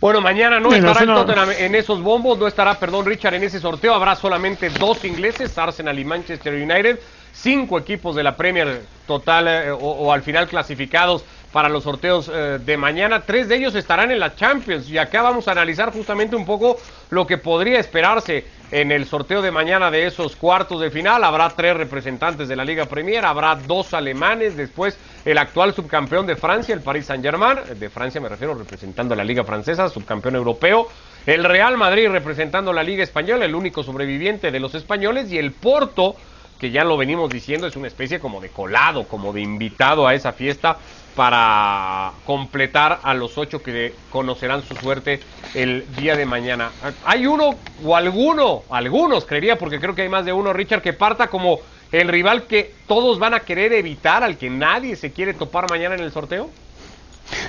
Bueno, 0.00 0.22
mañana 0.22 0.58
no 0.58 0.72
estará 0.72 1.00
el 1.00 1.06
Tottenham 1.06 1.50
en 1.58 1.74
esos 1.74 2.02
bombos, 2.02 2.38
no 2.38 2.46
estará, 2.46 2.78
perdón, 2.78 3.04
Richard, 3.04 3.34
en 3.34 3.44
ese 3.44 3.60
sorteo. 3.60 3.92
Habrá 3.92 4.16
solamente 4.16 4.70
dos 4.70 5.04
ingleses, 5.04 5.58
Arsenal 5.58 5.98
y 5.98 6.06
Manchester 6.06 6.54
United. 6.54 6.98
Cinco 7.32 7.78
equipos 7.78 8.16
de 8.16 8.22
la 8.22 8.34
Premier 8.34 8.80
total 9.06 9.46
eh, 9.48 9.70
o, 9.70 10.10
al 10.10 10.22
final 10.22 10.48
clasificados 10.48 11.24
para 11.52 11.68
los 11.68 11.84
sorteos 11.84 12.30
eh, 12.32 12.58
de 12.64 12.76
mañana. 12.76 13.22
Tres 13.22 13.48
de 13.48 13.56
ellos 13.56 13.74
estarán 13.74 14.10
en 14.10 14.20
la 14.20 14.34
Champions 14.34 14.88
y 14.88 14.98
acá 14.98 15.22
vamos 15.22 15.48
a 15.48 15.52
analizar 15.52 15.92
justamente 15.92 16.36
un 16.36 16.46
poco 16.46 16.78
lo 17.10 17.26
que 17.26 17.38
podría 17.38 17.80
esperarse 17.80 18.44
en 18.70 18.92
el 18.92 19.06
sorteo 19.06 19.42
de 19.42 19.50
mañana 19.50 19.90
de 19.90 20.06
esos 20.06 20.36
cuartos 20.36 20.80
de 20.80 20.90
final. 20.90 21.24
Habrá 21.24 21.50
tres 21.50 21.76
representantes 21.76 22.46
de 22.48 22.54
la 22.54 22.64
Liga 22.64 22.86
Premier, 22.86 23.24
habrá 23.24 23.56
dos 23.56 23.94
alemanes, 23.94 24.56
después 24.56 24.96
el 25.24 25.38
actual 25.38 25.74
subcampeón 25.74 26.26
de 26.26 26.36
Francia, 26.36 26.74
el 26.74 26.80
Paris 26.80 27.06
Saint-Germain, 27.06 27.58
de 27.78 27.90
Francia 27.90 28.20
me 28.20 28.28
refiero 28.28 28.54
representando 28.54 29.14
a 29.14 29.16
la 29.16 29.24
Liga 29.24 29.42
Francesa, 29.42 29.88
subcampeón 29.88 30.36
europeo, 30.36 30.88
el 31.26 31.44
Real 31.44 31.76
Madrid 31.76 32.08
representando 32.08 32.72
la 32.72 32.82
Liga 32.82 33.02
Española, 33.02 33.44
el 33.44 33.54
único 33.54 33.82
sobreviviente 33.82 34.50
de 34.50 34.60
los 34.60 34.74
españoles, 34.74 35.32
y 35.32 35.38
el 35.38 35.52
Porto, 35.52 36.14
que 36.58 36.70
ya 36.70 36.84
lo 36.84 36.96
venimos 36.96 37.28
diciendo, 37.30 37.66
es 37.66 37.76
una 37.76 37.88
especie 37.88 38.20
como 38.20 38.40
de 38.40 38.50
colado, 38.50 39.04
como 39.04 39.32
de 39.32 39.40
invitado 39.40 40.06
a 40.06 40.14
esa 40.14 40.32
fiesta 40.32 40.78
para 41.14 42.12
completar 42.24 43.00
a 43.02 43.14
los 43.14 43.36
ocho 43.38 43.62
que 43.62 43.94
conocerán 44.10 44.62
su 44.62 44.74
suerte 44.76 45.20
el 45.54 45.84
día 45.96 46.16
de 46.16 46.26
mañana. 46.26 46.70
Hay 47.04 47.26
uno 47.26 47.56
o 47.84 47.96
alguno, 47.96 48.62
algunos 48.70 49.24
creería, 49.24 49.58
porque 49.58 49.80
creo 49.80 49.94
que 49.94 50.02
hay 50.02 50.08
más 50.08 50.24
de 50.24 50.32
uno, 50.32 50.52
Richard, 50.52 50.82
que 50.82 50.92
parta 50.92 51.28
como 51.28 51.60
el 51.92 52.08
rival 52.08 52.44
que 52.44 52.72
todos 52.86 53.18
van 53.18 53.34
a 53.34 53.40
querer 53.40 53.72
evitar, 53.72 54.22
al 54.22 54.36
que 54.36 54.50
nadie 54.50 54.96
se 54.96 55.12
quiere 55.12 55.34
topar 55.34 55.68
mañana 55.70 55.94
en 55.94 56.02
el 56.02 56.12
sorteo. 56.12 56.48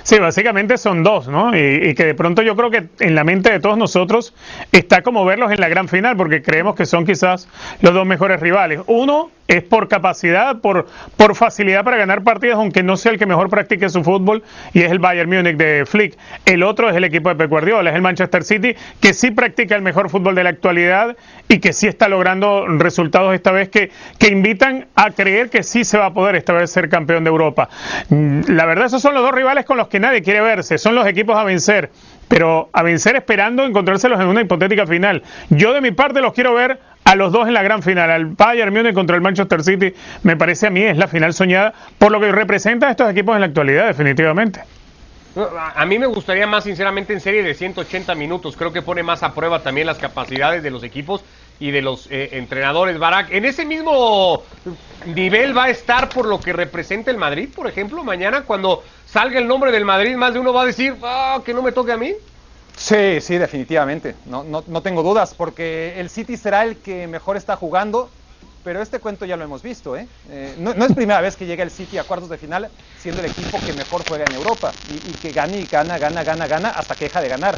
Sí, 0.04 0.20
básicamente 0.20 0.78
son 0.78 1.04
dos, 1.04 1.28
¿no? 1.28 1.56
Y, 1.56 1.94
que 1.96 2.06
de 2.06 2.16
pronto 2.16 2.42
yo 2.42 2.56
creo 2.56 2.70
que 2.70 2.88
en 3.00 3.16
la 3.16 3.24
mente 3.24 3.52
de 3.52 3.60
todos 3.60 3.78
nosotros 3.78 4.34
está 4.72 5.02
como 5.02 5.26
verlos 5.26 5.52
en 5.52 5.60
la 5.60 5.70
gran 5.70 5.88
final, 5.88 6.18
porque 6.18 6.42
creemos 6.42 6.76
que 6.76 6.86
son 6.86 7.06
quizás 7.06 7.48
los 7.82 7.94
dos 7.94 8.06
mejores 8.06 8.40
rivales. 8.40 8.82
Uno 8.88 9.32
es 9.52 9.64
por 9.64 9.90
capacidad, 9.90 10.62
por, 10.62 10.88
por 11.18 11.36
facilidad 11.36 11.84
para 11.84 11.98
ganar 11.98 12.24
partidos, 12.24 12.56
aunque 12.56 12.84
no 12.84 12.96
sea 12.96 13.12
el 13.12 13.20
que 13.20 13.26
mejor 13.26 13.50
practique 13.50 13.90
su 13.90 14.02
fútbol, 14.02 14.44
y 14.74 14.82
es 14.82 14.92
el 14.92 15.00
Bayern 15.00 15.30
Múnich 15.30 15.58
de 15.58 15.86
Flick. 15.86 16.18
El 16.46 16.64
otro 16.64 16.90
es 16.90 16.96
el 16.96 17.04
equipo 17.04 17.28
de 17.28 17.36
Pep 17.36 17.50
Guardiola, 17.50 17.90
es 17.90 17.96
el 17.98 18.02
Manchester 18.02 18.46
City, 18.46 18.76
que 19.02 19.14
sí 19.14 19.32
practica 19.32 19.76
el 19.76 19.82
mejor 19.82 20.10
fútbol 20.10 20.36
de 20.36 20.46
la 20.46 20.52
actualidad 20.52 21.18
y 21.50 21.60
que 21.60 21.74
sí 21.74 21.88
está 21.88 22.08
logrando 22.08 22.66
resultados 22.66 23.34
esta 23.34 23.52
vez 23.52 23.68
que, 23.68 23.92
que 24.18 24.30
invitan 24.30 24.88
a 24.96 25.12
creer 25.12 25.50
que 25.50 25.64
sí 25.64 25.84
se 25.84 25.98
va 25.98 26.06
a 26.08 26.14
poder 26.14 26.38
esta 26.38 26.54
vez 26.54 26.72
ser 26.72 26.88
campeón 26.88 27.26
de 27.26 27.30
Europa. 27.30 27.68
Mm, 28.08 28.44
la 28.48 28.66
verdad, 28.66 28.86
esos 28.86 29.02
son 29.02 29.14
los 29.14 29.22
dos 29.22 29.34
rivales 29.34 29.66
con 29.66 29.76
los 29.76 29.90
que 29.90 30.00
nadie 30.00 30.22
quiere 30.22 30.40
verse, 30.40 30.78
son 30.78 30.96
los 30.96 31.06
equipos 31.06 31.36
a 31.36 31.44
vencer 31.44 31.90
pero 32.32 32.70
a 32.72 32.82
vencer 32.82 33.18
esperando 33.18 33.66
encontrárselos 33.66 34.18
en 34.22 34.28
una 34.28 34.40
hipotética 34.40 34.88
final. 34.88 35.22
Yo 35.50 35.74
de 35.74 35.82
mi 35.82 35.92
parte 35.92 36.22
los 36.22 36.32
quiero 36.32 36.54
ver 36.54 36.80
a 37.04 37.16
los 37.16 37.32
dos 37.32 37.48
en 37.48 37.54
la 37.54 37.64
gran 37.64 37.82
final, 37.82 38.10
al 38.10 38.26
Bayern 38.26 38.74
Múnich 38.74 38.94
contra 38.94 39.16
el 39.16 39.22
Manchester 39.22 39.64
City, 39.64 39.94
me 40.24 40.38
parece 40.38 40.68
a 40.68 40.70
mí 40.70 40.82
es 40.82 40.98
la 40.98 41.08
final 41.08 41.34
soñada 41.34 41.74
por 41.98 42.12
lo 42.12 42.20
que 42.20 42.32
representa 42.32 42.88
a 42.88 42.92
estos 42.92 43.10
equipos 43.10 43.36
en 43.36 43.42
la 43.42 43.48
actualidad, 43.48 43.88
definitivamente. 43.88 44.62
A 45.76 45.86
mí 45.86 45.98
me 45.98 46.08
gustaría 46.08 46.46
más 46.46 46.66
sinceramente 46.66 47.14
en 47.14 47.22
serie 47.22 47.42
de 47.42 47.54
180 47.54 48.16
minutos, 48.16 48.58
creo 48.58 48.74
que 48.74 48.82
pone 48.82 49.02
más 49.02 49.24
a 49.24 49.34
prueba 49.34 49.64
también 49.64 49.88
las 49.88 49.98
capacidades 49.98 50.62
de 50.62 50.72
los 50.72 50.84
equipos 50.84 51.24
y 51.58 51.72
de 51.72 51.82
los 51.82 52.08
eh, 52.12 52.30
entrenadores. 52.34 53.00
Barak, 53.00 53.32
¿en 53.32 53.46
ese 53.46 53.64
mismo 53.64 54.44
nivel 55.06 55.58
va 55.58 55.66
a 55.66 55.70
estar 55.70 56.10
por 56.10 56.26
lo 56.26 56.42
que 56.42 56.52
representa 56.52 57.12
el 57.12 57.18
Madrid, 57.18 57.48
por 57.56 57.68
ejemplo, 57.68 58.04
mañana 58.04 58.42
cuando 58.42 58.84
salga 59.06 59.40
el 59.40 59.48
nombre 59.48 59.72
del 59.72 59.86
Madrid, 59.86 60.16
más 60.18 60.34
de 60.34 60.40
uno 60.40 60.52
va 60.52 60.64
a 60.64 60.66
decir, 60.66 60.96
ah, 61.04 61.40
que 61.46 61.54
no 61.54 61.62
me 61.62 61.72
toque 61.72 61.94
a 61.94 61.98
mí? 61.98 62.14
Sí, 62.76 63.22
sí, 63.22 63.38
definitivamente. 63.38 64.16
No, 64.26 64.44
no, 64.44 64.64
no, 64.68 64.82
tengo 64.82 65.04
dudas, 65.04 65.34
porque 65.36 66.00
el 66.00 66.10
City 66.10 66.38
será 66.38 66.64
el 66.64 66.78
que 66.78 67.08
mejor 67.08 67.38
está 67.38 67.56
jugando, 67.56 68.10
pero 68.64 68.82
este 68.82 69.00
cuento 69.00 69.26
ya 69.26 69.38
lo 69.38 69.44
hemos 69.44 69.62
visto. 69.62 69.96
¿eh? 69.96 70.08
eh 70.30 70.56
no, 70.60 70.72
es 70.72 70.94
primera 70.94 71.22
vez 71.22 71.36
que 71.36 71.46
llega 71.46 71.64
el 71.64 71.72
City 71.72 71.98
a 71.98 72.04
cuartos 72.04 72.30
de 72.30 72.38
final 72.38 72.70
siendo 73.00 73.22
el 73.22 73.30
equipo 73.30 73.58
que 73.66 73.74
mejor 73.74 74.04
juega 74.08 74.26
en 74.26 74.36
Europa 74.36 74.72
y, 74.90 75.12
que 75.14 75.32
gana 75.32 75.56
y 75.56 75.66
gana, 75.66 75.98
gana, 75.98 76.24
gana, 76.24 76.48
gana 76.48 76.70
hasta 76.70 76.96
que 76.96 77.06
deja 77.06 77.22
de 77.22 77.30
ganar. 77.30 77.58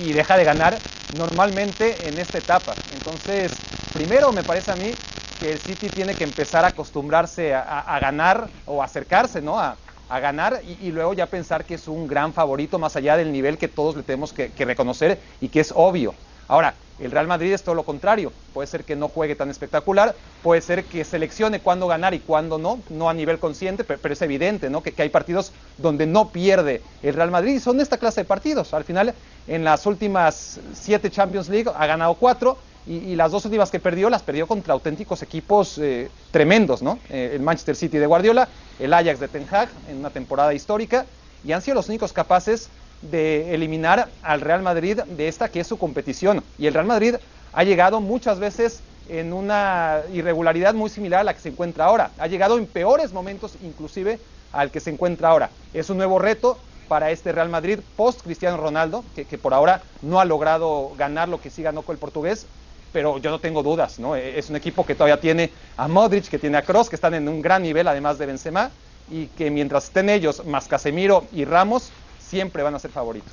Y, 0.00 0.12
deja 0.12 0.36
de 0.36 0.44
ganar 0.44 0.78
normalmente 1.16 2.08
en 2.08 2.18
esta 2.18 2.38
etapa. 2.38 2.74
Entonces, 2.92 3.52
primero 3.92 4.32
me 4.32 4.42
parece 4.42 4.72
a 4.72 4.76
mí 4.76 4.92
que 5.40 5.52
el 5.52 5.58
City 5.58 5.88
tiene 5.88 6.14
que 6.14 6.24
empezar 6.24 6.64
a 6.64 6.68
acostumbrarse 6.68 7.54
a, 7.54 7.98
ganar 8.00 8.48
o 8.66 8.82
acercarse 8.82 9.40
¿no? 9.40 9.58
a, 9.58 9.76
a 10.08 10.20
ganar 10.20 10.60
y, 10.80 10.90
luego 10.90 11.12
ya 11.14 11.26
pensar 11.26 11.64
que 11.64 11.74
es 11.74 11.88
un 11.88 12.06
gran 12.06 12.32
favorito 12.32 12.78
más 12.78 12.96
allá 12.96 13.16
del 13.16 13.32
nivel 13.32 13.58
que 13.58 13.68
todos 13.68 13.96
le 13.96 14.02
tenemos 14.02 14.32
que, 14.32 14.50
reconocer 14.64 15.18
y 15.40 15.48
que 15.48 15.60
es 15.60 15.72
obvio. 15.74 16.14
Ahora, 16.46 16.74
el 16.98 17.10
Real 17.10 17.26
Madrid 17.26 17.52
es 17.52 17.62
todo 17.62 17.74
lo 17.74 17.84
contrario. 17.84 18.32
Puede 18.54 18.66
ser 18.66 18.84
que 18.84 18.96
no 18.96 19.08
juegue 19.08 19.36
tan 19.36 19.50
espectacular, 19.50 20.16
puede 20.42 20.62
ser 20.62 20.84
que 20.84 21.04
seleccione 21.04 21.60
cuándo 21.60 21.86
ganar 21.86 22.14
y 22.14 22.20
cuándo 22.20 22.58
no, 22.58 22.80
no 22.88 23.10
a 23.10 23.14
nivel 23.14 23.38
consciente, 23.38 23.84
pero, 23.84 24.12
es 24.12 24.22
evidente 24.22 24.70
¿no? 24.70 24.82
que, 24.82 24.92
que, 24.92 25.02
hay 25.02 25.10
partidos 25.10 25.52
donde 25.76 26.06
no 26.06 26.30
pierde 26.30 26.82
el 27.02 27.14
Real 27.14 27.30
Madrid 27.30 27.56
y 27.56 27.60
son 27.60 27.80
esta 27.80 27.98
clase 27.98 28.22
de 28.22 28.24
partidos. 28.24 28.72
Al 28.72 28.84
final, 28.84 29.14
en 29.46 29.62
las 29.62 29.84
últimas 29.84 30.58
siete 30.72 31.10
Champions 31.10 31.48
League 31.48 31.70
ha 31.74 31.86
ganado 31.86 32.14
cuatro 32.14 32.58
y, 32.88 33.16
las 33.16 33.30
dos 33.30 33.44
últimas 33.44 33.70
que 33.70 33.80
perdió 33.80 34.08
las 34.08 34.22
perdió 34.22 34.46
contra 34.46 34.72
auténticos 34.72 35.22
equipos 35.22 35.76
eh, 35.78 36.08
tremendos, 36.30 36.82
¿no? 36.82 36.98
Eh, 37.10 37.32
el 37.34 37.42
Manchester 37.42 37.76
City 37.76 37.98
de 37.98 38.06
Guardiola, 38.06 38.48
el 38.78 38.94
Ajax 38.94 39.20
de 39.20 39.28
Ten 39.28 39.46
Hag 39.50 39.68
en 39.90 39.98
una 39.98 40.10
temporada 40.10 40.54
histórica 40.54 41.04
y 41.44 41.52
han 41.52 41.60
sido 41.60 41.74
los 41.74 41.88
únicos 41.88 42.12
capaces 42.14 42.70
de 43.02 43.54
eliminar 43.54 44.08
al 44.22 44.40
Real 44.40 44.62
Madrid 44.62 45.00
de 45.00 45.28
esta 45.28 45.50
que 45.50 45.60
es 45.60 45.66
su 45.66 45.78
competición. 45.78 46.42
Y 46.58 46.66
el 46.66 46.74
Real 46.74 46.86
Madrid 46.86 47.16
ha 47.52 47.64
llegado 47.64 48.00
muchas 48.00 48.38
veces 48.38 48.80
en 49.08 49.32
una 49.32 50.00
irregularidad 50.12 50.74
muy 50.74 50.90
similar 50.90 51.20
a 51.20 51.24
la 51.24 51.34
que 51.34 51.40
se 51.40 51.50
encuentra 51.50 51.84
ahora. 51.84 52.10
Ha 52.18 52.26
llegado 52.26 52.58
en 52.58 52.66
peores 52.66 53.12
momentos 53.12 53.56
inclusive 53.62 54.18
al 54.52 54.70
que 54.70 54.80
se 54.80 54.90
encuentra 54.90 55.28
ahora. 55.28 55.50
Es 55.74 55.90
un 55.90 55.98
nuevo 55.98 56.18
reto 56.18 56.58
para 56.88 57.10
este 57.10 57.32
Real 57.32 57.50
Madrid 57.50 57.80
post 57.96 58.22
Cristiano 58.22 58.56
Ronaldo, 58.56 59.04
que, 59.14 59.26
que 59.26 59.36
por 59.36 59.52
ahora 59.52 59.82
no 60.00 60.20
ha 60.20 60.24
logrado 60.24 60.92
ganar 60.96 61.28
lo 61.28 61.40
que 61.40 61.50
sí 61.50 61.62
ganó 61.62 61.82
con 61.82 61.94
el 61.94 62.00
portugués, 62.00 62.46
pero 62.92 63.18
yo 63.18 63.30
no 63.30 63.38
tengo 63.38 63.62
dudas, 63.62 63.98
¿no? 63.98 64.16
E-, 64.16 64.38
es 64.38 64.50
un 64.50 64.56
equipo 64.56 64.84
que 64.84 64.94
todavía 64.94 65.20
tiene 65.20 65.50
a 65.76 65.88
Modric, 65.88 66.28
que 66.28 66.38
tiene 66.38 66.56
a 66.58 66.62
Kroos, 66.62 66.88
que 66.88 66.96
están 66.96 67.14
en 67.14 67.28
un 67.28 67.42
gran 67.42 67.62
nivel 67.62 67.88
además 67.88 68.18
de 68.18 68.26
Benzema, 68.26 68.70
y 69.10 69.26
que 69.28 69.50
mientras 69.50 69.84
estén 69.84 70.10
ellos, 70.10 70.44
más 70.46 70.68
Casemiro 70.68 71.24
y 71.32 71.44
Ramos, 71.44 71.90
siempre 72.18 72.62
van 72.62 72.74
a 72.74 72.78
ser 72.78 72.90
favoritos. 72.90 73.32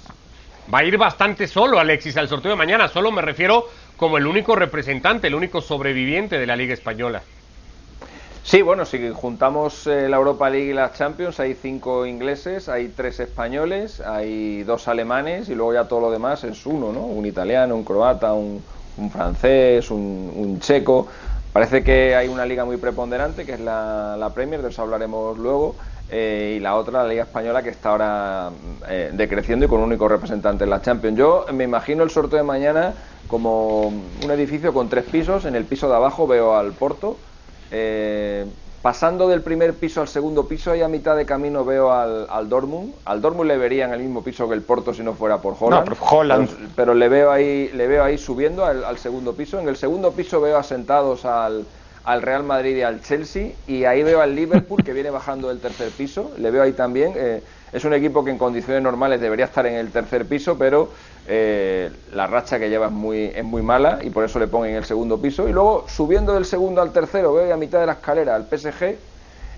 Va 0.73 0.79
a 0.79 0.83
ir 0.83 0.97
bastante 0.97 1.47
solo 1.47 1.79
Alexis 1.79 2.17
al 2.17 2.27
sorteo 2.27 2.51
de 2.51 2.57
mañana, 2.57 2.87
solo 2.87 3.11
me 3.11 3.21
refiero 3.21 3.67
como 3.97 4.17
el 4.17 4.25
único 4.25 4.55
representante, 4.55 5.27
el 5.27 5.35
único 5.35 5.61
sobreviviente 5.61 6.39
de 6.39 6.47
la 6.47 6.55
Liga 6.55 6.73
Española. 6.73 7.21
Sí, 8.43 8.61
bueno, 8.61 8.85
si 8.85 9.09
juntamos 9.09 9.87
eh, 9.87 10.07
la 10.07 10.17
Europa 10.17 10.49
League 10.51 10.69
y 10.69 10.73
la 10.73 10.93
Champions, 10.93 11.39
hay 11.39 11.55
cinco 11.55 12.05
ingleses, 12.05 12.69
hay 12.69 12.89
tres 12.89 13.19
españoles, 13.19 14.01
hay 14.01 14.61
dos 14.63 14.87
alemanes 14.87 15.49
y 15.49 15.55
luego 15.55 15.73
ya 15.73 15.87
todo 15.87 16.01
lo 16.01 16.11
demás 16.11 16.43
es 16.43 16.63
uno, 16.67 16.93
¿no? 16.93 17.01
Un 17.01 17.25
italiano, 17.25 17.75
un 17.75 17.83
croata, 17.83 18.33
un, 18.33 18.63
un 18.97 19.09
francés, 19.09 19.89
un, 19.91 20.59
checo. 20.59 21.07
Parece 21.53 21.83
que 21.83 22.15
hay 22.15 22.27
una 22.27 22.45
liga 22.45 22.65
muy 22.65 22.77
preponderante, 22.77 23.45
que 23.45 23.53
es 23.53 23.59
la, 23.59 24.31
Premier, 24.33 24.61
de 24.61 24.69
eso 24.69 24.81
hablaremos 24.81 25.37
luego, 25.37 25.75
eh, 26.09 26.55
y 26.57 26.59
la 26.59 26.75
otra, 26.75 27.03
la 27.03 27.09
Liga 27.09 27.23
Española, 27.23 27.63
que 27.63 27.69
está 27.69 27.91
ahora 27.91 28.49
eh, 28.89 29.11
decreciendo 29.13 29.65
y 29.65 29.67
con 29.67 29.79
un 29.79 29.85
único 29.85 30.07
representante 30.07 30.65
en 30.65 30.69
la 30.69 30.81
Champions. 30.81 31.17
Yo 31.17 31.45
me 31.53 31.63
imagino 31.63 32.03
el 32.03 32.09
sorteo 32.09 32.37
de 32.37 32.43
mañana 32.43 32.93
como 33.27 33.87
un 33.87 34.31
edificio 34.31 34.73
con 34.73 34.89
tres 34.89 35.05
pisos. 35.05 35.45
En 35.45 35.55
el 35.55 35.65
piso 35.65 35.87
de 35.87 35.95
abajo 35.95 36.27
veo 36.27 36.55
al 36.55 36.73
Porto. 36.73 37.17
Eh, 37.71 38.45
Pasando 38.85 39.27
del 39.27 39.41
primer 39.41 39.73
piso 39.73 40.01
al 40.01 40.07
segundo 40.07 40.47
piso 40.47 40.75
y 40.75 40.83
a 40.83 40.87
mitad 40.87 41.15
de 41.15 41.25
camino 41.25 41.65
veo 41.65 41.91
al, 41.91 42.27
al 42.29 42.47
Dortmund. 42.47 42.93
Al 43.05 43.19
Dortmund 43.19 43.47
le 43.47 43.57
vería 43.57 43.85
en 43.85 43.93
el 43.93 43.99
mismo 43.99 44.23
piso 44.23 44.47
que 44.47 44.53
el 44.53 44.61
Porto 44.61 44.93
si 44.93 45.01
no 45.01 45.15
fuera 45.15 45.39
por 45.39 45.55
Holland. 45.59 45.89
Pero, 46.75 46.93
le 46.93 47.09
veo 47.09 47.31
ahí, 47.31 47.71
le 47.73 47.87
veo 47.87 48.03
ahí 48.03 48.19
subiendo 48.19 48.63
al, 48.63 48.99
segundo 48.99 49.33
piso. 49.33 49.59
En 49.59 49.67
el 49.69 49.75
segundo 49.75 50.11
piso 50.11 50.39
veo 50.39 50.59
asentados 50.59 51.25
al, 51.25 51.65
al 52.03 52.21
Real 52.21 52.43
Madrid 52.43 52.77
y 52.77 52.83
al 52.83 53.01
Chelsea 53.01 53.53
y 53.65 53.85
ahí 53.85 54.03
veo 54.03 54.21
al 54.21 54.35
Liverpool 54.35 54.83
que 54.83 54.93
viene 54.93 55.09
bajando 55.09 55.47
del 55.47 55.59
tercer 55.61 55.89
piso, 55.89 56.29
le 56.37 56.51
veo 56.51 56.61
ahí 56.61 56.73
también. 56.73 57.13
Eh, 57.15 57.41
es 57.75 57.83
un 57.83 57.93
equipo 57.93 58.23
que 58.23 58.31
en 58.31 58.37
condiciones 58.37 58.81
normales 58.81 59.19
debería 59.19 59.45
estar 59.45 59.65
en 59.65 59.73
el 59.75 59.91
tercer 59.91 60.25
piso, 60.25 60.57
pero 60.57 60.89
eh, 61.27 61.91
la 62.13 62.25
racha 62.25 62.57
que 62.57 62.69
lleva 62.69 62.85
es 62.85 62.91
muy, 62.93 63.25
es 63.35 63.43
muy 63.43 63.61
mala 63.61 63.99
y 64.01 64.09
por 64.09 64.23
eso 64.23 64.39
le 64.39 64.47
pongo 64.47 64.65
en 64.65 64.75
el 64.75 64.85
segundo 64.85 65.21
piso. 65.21 65.49
Y 65.49 65.51
luego 65.51 65.85
subiendo 65.87 66.33
del 66.33 66.45
segundo 66.45 66.81
al 66.81 66.93
tercero, 66.93 67.33
veo 67.33 67.53
a 67.53 67.57
mitad 67.57 67.81
de 67.81 67.87
la 67.87 67.93
escalera 67.93 68.33
al 68.35 68.47
PSG 68.47 68.95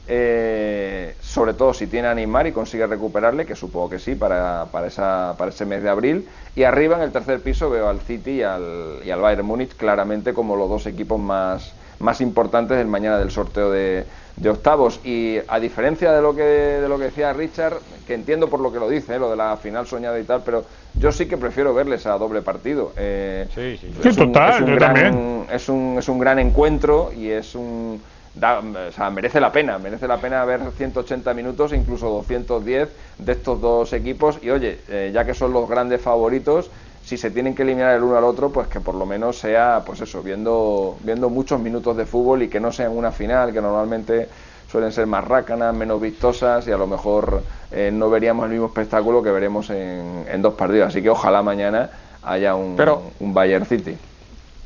eh, 0.09 1.15
sobre 1.19 1.53
todo 1.53 1.73
si 1.73 1.87
tiene 1.87 2.07
a 2.07 2.15
Neymar 2.15 2.47
y 2.47 2.53
consigue 2.53 2.87
recuperarle, 2.87 3.45
que 3.45 3.55
supongo 3.55 3.89
que 3.89 3.99
sí, 3.99 4.15
para, 4.15 4.67
para, 4.71 4.87
esa, 4.87 5.35
para 5.37 5.51
ese 5.51 5.65
mes 5.65 5.83
de 5.83 5.89
abril. 5.89 6.27
Y 6.55 6.63
arriba, 6.63 6.95
en 6.95 7.03
el 7.03 7.11
tercer 7.11 7.41
piso, 7.41 7.69
veo 7.69 7.89
al 7.89 7.99
City 7.99 8.31
y 8.31 8.43
al, 8.43 9.01
y 9.03 9.11
al 9.11 9.19
Bayern 9.19 9.45
Múnich 9.45 9.75
claramente 9.75 10.33
como 10.33 10.55
los 10.55 10.69
dos 10.69 10.85
equipos 10.85 11.19
más, 11.19 11.73
más 11.99 12.21
importantes 12.21 12.77
del 12.77 12.87
mañana 12.87 13.17
del 13.17 13.31
sorteo 13.31 13.71
de, 13.71 14.05
de, 14.35 14.49
octavos. 14.49 14.99
Y 15.03 15.37
a 15.47 15.59
diferencia 15.59 16.11
de 16.11 16.21
lo, 16.21 16.35
que, 16.35 16.43
de 16.43 16.87
lo 16.87 16.97
que 16.97 17.05
decía 17.05 17.33
Richard, 17.33 17.77
que 18.05 18.13
entiendo 18.13 18.49
por 18.49 18.59
lo 18.59 18.71
que 18.71 18.79
lo 18.79 18.89
dice, 18.89 19.15
eh, 19.15 19.19
lo 19.19 19.29
de 19.29 19.35
la 19.35 19.57
final 19.57 19.87
soñada 19.87 20.19
y 20.19 20.23
tal, 20.23 20.41
pero 20.43 20.65
yo 20.95 21.11
sí 21.11 21.27
que 21.27 21.37
prefiero 21.37 21.73
verles 21.73 22.05
a 22.05 22.17
doble 22.17 22.41
partido. 22.41 22.93
Eh, 22.97 23.47
sí, 23.53 23.77
sí, 23.77 23.91
es, 24.03 24.17
un, 24.17 24.31
total, 24.31 24.65
gran, 24.65 25.47
es, 25.51 25.69
un, 25.69 25.95
es 25.97 26.07
un 26.07 26.19
gran 26.19 26.39
encuentro 26.39 27.11
y 27.15 27.29
es 27.29 27.55
un 27.55 28.01
o 28.39 28.91
sea, 28.91 29.09
merece 29.09 29.39
la 29.39 29.51
pena, 29.51 29.77
merece 29.77 30.07
la 30.07 30.17
pena 30.17 30.45
ver 30.45 30.61
180 30.77 31.33
minutos, 31.33 31.73
incluso 31.73 32.09
210 32.09 32.89
de 33.17 33.31
estos 33.31 33.59
dos 33.59 33.93
equipos. 33.93 34.39
Y 34.41 34.49
oye, 34.49 34.79
eh, 34.89 35.11
ya 35.13 35.25
que 35.25 35.33
son 35.33 35.53
los 35.53 35.67
grandes 35.67 36.01
favoritos, 36.01 36.69
si 37.07 37.15
se 37.15 37.31
tienen 37.31 37.55
que 37.55 37.63
eliminar 37.63 37.95
el 37.95 38.03
uno 38.03 38.17
al 38.17 38.25
otro, 38.25 38.49
pues 38.49 38.67
que 38.67 38.81
por 38.81 38.93
lo 38.93 39.05
menos 39.05 39.39
sea, 39.39 39.81
pues 39.85 40.01
eso, 40.01 40.21
viendo, 40.21 40.97
viendo 41.03 41.29
muchos 41.29 41.57
minutos 41.57 41.95
de 41.95 42.05
fútbol 42.05 42.43
y 42.43 42.49
que 42.49 42.59
no 42.59 42.69
sean 42.69 42.91
una 42.91 43.13
final, 43.13 43.53
que 43.53 43.61
normalmente 43.61 44.27
suelen 44.69 44.91
ser 44.91 45.07
más 45.07 45.23
rácanas, 45.23 45.73
menos 45.73 46.01
vistosas 46.01 46.67
y 46.67 46.71
a 46.73 46.77
lo 46.77 46.85
mejor 46.85 47.43
eh, 47.71 47.91
no 47.93 48.09
veríamos 48.09 48.43
el 48.47 48.51
mismo 48.51 48.65
espectáculo 48.65 49.23
que 49.23 49.31
veremos 49.31 49.69
en, 49.69 50.25
en, 50.29 50.41
dos 50.41 50.55
partidos. 50.55 50.89
Así 50.89 51.01
que 51.01 51.09
ojalá 51.09 51.41
mañana 51.41 51.89
haya 52.23 52.55
un, 52.55 52.75
un 53.21 53.33
Bayern 53.33 53.65
City. 53.65 53.97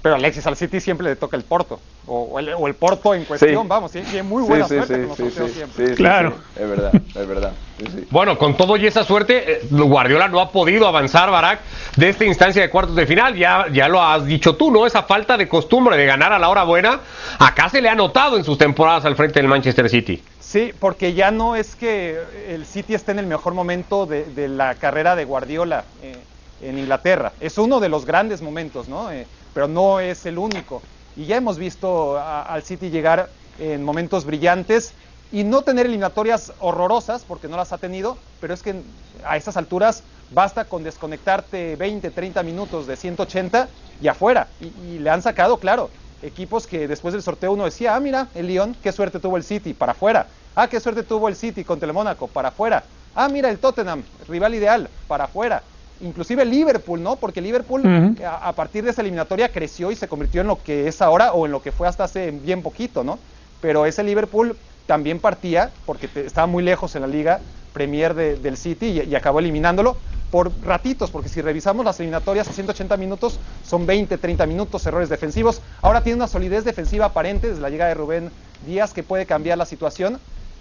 Pero 0.02 0.16
Alexis 0.16 0.46
al 0.48 0.56
City 0.56 0.80
siempre 0.80 1.08
le 1.08 1.16
toca 1.16 1.38
el 1.38 1.44
Porto. 1.44 1.80
O, 2.08 2.40
el, 2.40 2.50
o 2.50 2.68
el, 2.68 2.74
Porto 2.74 3.14
en 3.14 3.24
cuestión, 3.26 3.68
vamos, 3.68 3.92
tiene 3.92 4.24
muy 4.24 4.42
buena 4.42 4.68
sí, 4.68 4.76
suerte 4.76 5.08
sí, 5.16 5.50
siempre. 5.54 5.94
claro. 5.94 6.34
es 6.56 6.68
verdad, 6.68 6.92
es 6.94 7.28
verdad. 7.28 7.54
Bueno, 8.10 8.38
con 8.38 8.58
todo 8.58 8.76
y 8.78 8.88
esa 8.88 9.04
suerte, 9.04 9.54
eh, 9.54 9.62
Guardiola 9.70 10.28
no 10.28 10.40
ha 10.40 10.52
podido 10.52 10.88
avanzar, 10.88 11.30
Barak, 11.30 11.60
de 11.96 12.10
esta 12.10 12.26
instancia 12.26 12.62
de 12.64 12.70
cuartos 12.70 12.96
de 12.96 13.06
final. 13.06 13.36
Ya, 13.36 13.68
ya 13.72 13.88
lo 13.88 14.02
has 14.02 14.26
dicho 14.26 14.56
tú, 14.56 14.72
¿no? 14.72 14.88
Esa 14.88 15.04
falta 15.04 15.38
de 15.38 15.48
costumbre 15.48 15.96
de 15.96 16.06
ganar 16.06 16.34
a 16.34 16.40
la 16.40 16.50
hora 16.50 16.64
buena, 16.64 17.00
acá 17.38 17.70
se 17.70 17.82
le 17.82 17.90
ha 17.90 17.96
notado 17.96 18.38
en 18.38 18.44
sus 18.44 18.58
temporadas 18.58 19.06
al 19.06 19.16
frente 19.16 19.40
del 19.40 19.48
Manchester 19.48 19.88
City. 19.88 20.22
Sí, 20.40 20.74
porque 20.80 21.14
ya 21.14 21.32
no 21.32 21.56
es 21.56 21.76
que 21.76 22.20
el 22.50 22.66
City 22.66 22.96
esté 22.96 23.12
en 23.12 23.20
el 23.20 23.28
mejor 23.28 23.54
momento 23.54 24.06
de, 24.06 24.26
de 24.26 24.48
la 24.48 24.76
carrera 24.76 25.16
de 25.16 25.26
Guardiola 25.26 25.86
eh, 26.02 26.18
en 26.62 26.78
Inglaterra. 26.78 27.32
Es 27.40 27.58
uno 27.58 27.80
de 27.80 27.90
los 27.90 28.06
grandes 28.06 28.42
momentos, 28.42 28.90
¿no? 28.90 29.12
Eh, 29.12 29.28
pero 29.54 29.68
no 29.68 30.00
es 30.00 30.26
el 30.26 30.38
único. 30.38 30.82
Y 31.16 31.26
ya 31.26 31.38
hemos 31.38 31.58
visto 31.58 32.18
al 32.18 32.64
City 32.64 32.90
llegar 32.90 33.30
en 33.60 33.84
momentos 33.84 34.26
brillantes 34.26 34.94
y 35.32 35.44
no 35.44 35.62
tener 35.62 35.86
eliminatorias 35.86 36.52
horrorosas, 36.60 37.24
porque 37.24 37.48
no 37.48 37.58
las 37.58 37.72
ha 37.74 37.78
tenido, 37.78 38.18
pero 38.40 38.54
es 38.54 38.62
que 38.62 38.76
a 39.26 39.38
estas 39.38 39.58
alturas 39.58 40.04
basta 40.34 40.66
con 40.66 40.84
desconectarte 40.84 41.76
20, 41.76 42.12
30 42.12 42.44
minutos 42.44 42.88
de 42.88 42.96
180 42.96 43.68
y 44.02 44.08
afuera. 44.08 44.48
Y, 44.60 45.00
le 45.00 45.10
han 45.10 45.22
sacado, 45.22 45.58
claro, 45.58 45.90
equipos 46.22 46.68
que 46.68 46.88
después 46.88 47.14
del 47.14 47.24
sorteo 47.24 47.54
uno 47.54 47.66
decía, 47.66 47.96
ah, 47.96 48.00
mira, 48.00 48.28
el 48.36 48.48
Lyon, 48.48 48.76
qué 48.82 48.92
suerte 48.92 49.20
tuvo 49.20 49.38
el 49.38 49.44
City, 49.44 49.74
para 49.74 49.94
afuera. 49.94 50.28
Ah, 50.56 50.68
qué 50.68 50.80
suerte 50.80 51.04
tuvo 51.04 51.28
el 51.30 51.36
City 51.36 51.64
contra 51.64 51.88
el 51.88 51.94
Mónaco, 51.94 52.28
para 52.28 52.50
afuera. 52.50 52.84
Ah, 53.16 53.30
mira, 53.30 53.50
el 53.50 53.60
Tottenham, 53.60 54.04
rival 54.28 54.56
ideal, 54.56 54.90
para 55.08 55.26
afuera 55.26 55.62
inclusive 56.02 56.46
Liverpool, 56.46 57.02
¿no? 57.02 57.16
Porque 57.16 57.42
Liverpool 57.42 58.16
a, 58.26 58.54
partir 58.54 58.84
de 58.84 58.92
esa 58.92 59.02
eliminatoria 59.02 59.50
creció 59.50 59.92
y 59.92 59.96
se 59.96 60.08
convirtió 60.08 60.42
en 60.42 60.48
lo 60.48 60.62
que 60.62 60.88
es 60.88 61.02
ahora 61.02 61.34
o 61.34 61.46
en 61.46 61.52
lo 61.52 61.62
que 61.62 61.72
fue 61.72 61.88
hasta 61.88 62.04
hace 62.04 62.32
bien 62.32 62.62
poquito, 62.62 63.04
¿no? 63.04 63.20
Pero 63.62 63.86
ese 63.86 64.04
Liverpool 64.04 64.58
también 64.88 65.20
partía 65.20 65.72
porque 65.86 66.10
estaba 66.16 66.48
muy 66.48 66.64
lejos 66.64 66.96
en 66.96 67.02
la 67.02 67.08
liga 67.08 67.40
Premier 67.74 68.14
del 68.14 68.58
City 68.58 69.02
y, 69.08 69.16
acabó 69.16 69.40
eliminándolo 69.40 69.96
por 70.30 70.52
ratitos, 70.64 71.12
porque 71.12 71.30
si 71.30 71.42
revisamos 71.42 71.86
las 71.86 72.00
eliminatorias 72.00 72.48
a 72.48 72.54
180 72.54 72.96
minutos 72.98 73.40
son 73.66 73.86
20, 73.86 74.18
30 74.18 74.46
minutos, 74.46 74.86
errores 74.86 75.10
defensivos. 75.10 75.62
Ahora 75.82 76.02
tiene 76.02 76.18
una 76.18 76.28
solidez 76.28 76.64
defensiva 76.64 77.08
aparente 77.08 77.50
desde 77.50 77.62
la 77.62 77.70
llegada 77.70 77.90
de 77.90 77.96
Rubén 77.96 78.32
Díaz 78.66 78.94
que 78.94 79.04
puede 79.04 79.26
cambiar 79.26 79.58
la 79.58 79.66
situación, 79.66 80.20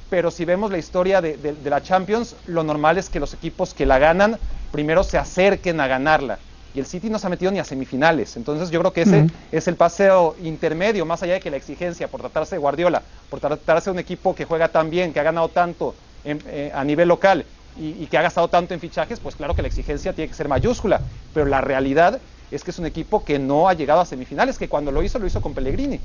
pero 0.09 0.31
si 0.31 0.45
vemos 0.45 0.73
la 0.73 0.79
historia 0.79 1.21
de, 1.21 1.37
de 1.37 1.71
la 1.71 1.83
Champions, 1.83 2.35
lo 2.47 2.65
normal 2.65 2.99
es 2.99 3.09
que 3.09 3.21
los 3.21 3.33
equipos 3.33 3.75
que 3.75 3.87
la 3.87 3.99
ganan 3.99 4.39
primero 4.71 5.03
se 5.03 5.19
acerquen 5.19 5.81
a 5.81 5.87
ganarla. 5.87 6.39
Y 6.75 6.79
el 6.79 6.87
City 6.87 7.11
no 7.11 7.19
se 7.19 7.27
ha 7.27 7.31
metido 7.31 7.51
ni 7.51 7.59
a 7.59 7.65
semifinales. 7.65 8.37
Entonces 8.37 8.71
yo 8.71 8.79
creo 8.81 8.93
que 8.93 9.03
ese 9.03 9.27
es 9.51 9.67
el 9.67 9.75
paseo 9.75 10.37
intermedio, 10.43 11.05
más 11.05 11.23
allá 11.23 11.35
de 11.35 11.41
que 11.41 11.51
la 11.51 11.57
exigencia 11.57 12.07
por 12.07 12.21
tratarse 12.21 12.55
de 12.55 12.61
Guardiola, 12.61 13.03
por 13.29 13.41
tratarse 13.41 13.91
de 13.91 13.95
un 13.95 13.99
equipo 13.99 14.35
que 14.35 14.45
juega 14.45 14.69
tan 14.69 14.89
bien, 14.89 15.13
que 15.13 15.19
ha 15.19 15.25
ganado 15.25 15.49
tanto 15.49 15.95
eh, 16.25 16.71
a 16.73 16.85
nivel 16.85 17.09
local 17.09 17.45
y, 17.77 18.07
que 18.07 18.19
ha 18.19 18.23
gastado 18.23 18.49
tanto 18.49 18.75
en 18.75 18.81
fichajes, 18.81 19.19
pues 19.21 19.35
claro 19.35 19.55
que 19.55 19.63
la 19.63 19.69
exigencia 19.69 20.13
tiene 20.13 20.29
que 20.29 20.35
ser 20.37 20.49
mayúscula. 20.49 21.01
Pero 21.35 21.47
la 21.47 21.61
realidad 21.61 22.21
es 22.51 22.63
que 22.63 22.71
es 22.71 22.79
un 22.79 22.87
equipo 22.87 23.25
que 23.25 23.39
no 23.39 23.69
ha 23.69 23.75
llegado 23.75 24.01
a 24.01 24.07
semifinales, 24.07 24.59
que 24.59 24.69
cuando 24.69 24.93
lo 24.93 25.03
hizo, 25.03 25.19
lo 25.19 25.27
hizo 25.27 25.41
con 25.41 25.55
Pellegrini. 25.55 25.99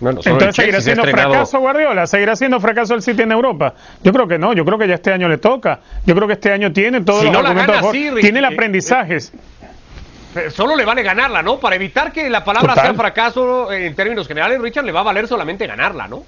Entonces 0.00 0.54
seguirá 0.54 0.80
siendo 0.80 1.04
fracaso 1.04 1.58
Guardiola, 1.58 2.06
seguirá 2.06 2.36
siendo 2.36 2.60
fracaso 2.60 2.94
el 2.94 3.02
City 3.02 3.22
en 3.22 3.32
Europa. 3.32 3.74
Yo 4.02 4.12
creo 4.12 4.28
que 4.28 4.38
no, 4.38 4.52
yo 4.52 4.64
creo 4.64 4.78
que 4.78 4.86
ya 4.86 4.94
este 4.94 5.12
año 5.12 5.28
le 5.28 5.38
toca. 5.38 5.80
Yo 6.06 6.14
creo 6.14 6.26
que 6.26 6.34
este 6.34 6.52
año 6.52 6.72
tiene 6.72 7.00
todos 7.00 7.24
los 7.24 7.34
argumentos, 7.34 7.90
tiene 8.20 8.38
el 8.38 8.44
eh, 8.44 8.48
aprendizaje. 8.48 9.16
Eh, 9.16 10.50
solo 10.50 10.76
le 10.76 10.84
vale 10.84 11.02
ganarla, 11.02 11.42
¿no? 11.42 11.58
Para 11.58 11.76
evitar 11.76 12.12
que 12.12 12.30
la 12.30 12.44
palabra 12.44 12.74
sea 12.74 12.94
fracaso 12.94 13.72
en 13.72 13.94
términos 13.94 14.28
generales, 14.28 14.60
Richard, 14.60 14.84
le 14.84 14.92
va 14.92 15.00
a 15.00 15.04
valer 15.04 15.26
solamente 15.26 15.66
ganarla, 15.66 16.06
¿no? 16.06 16.22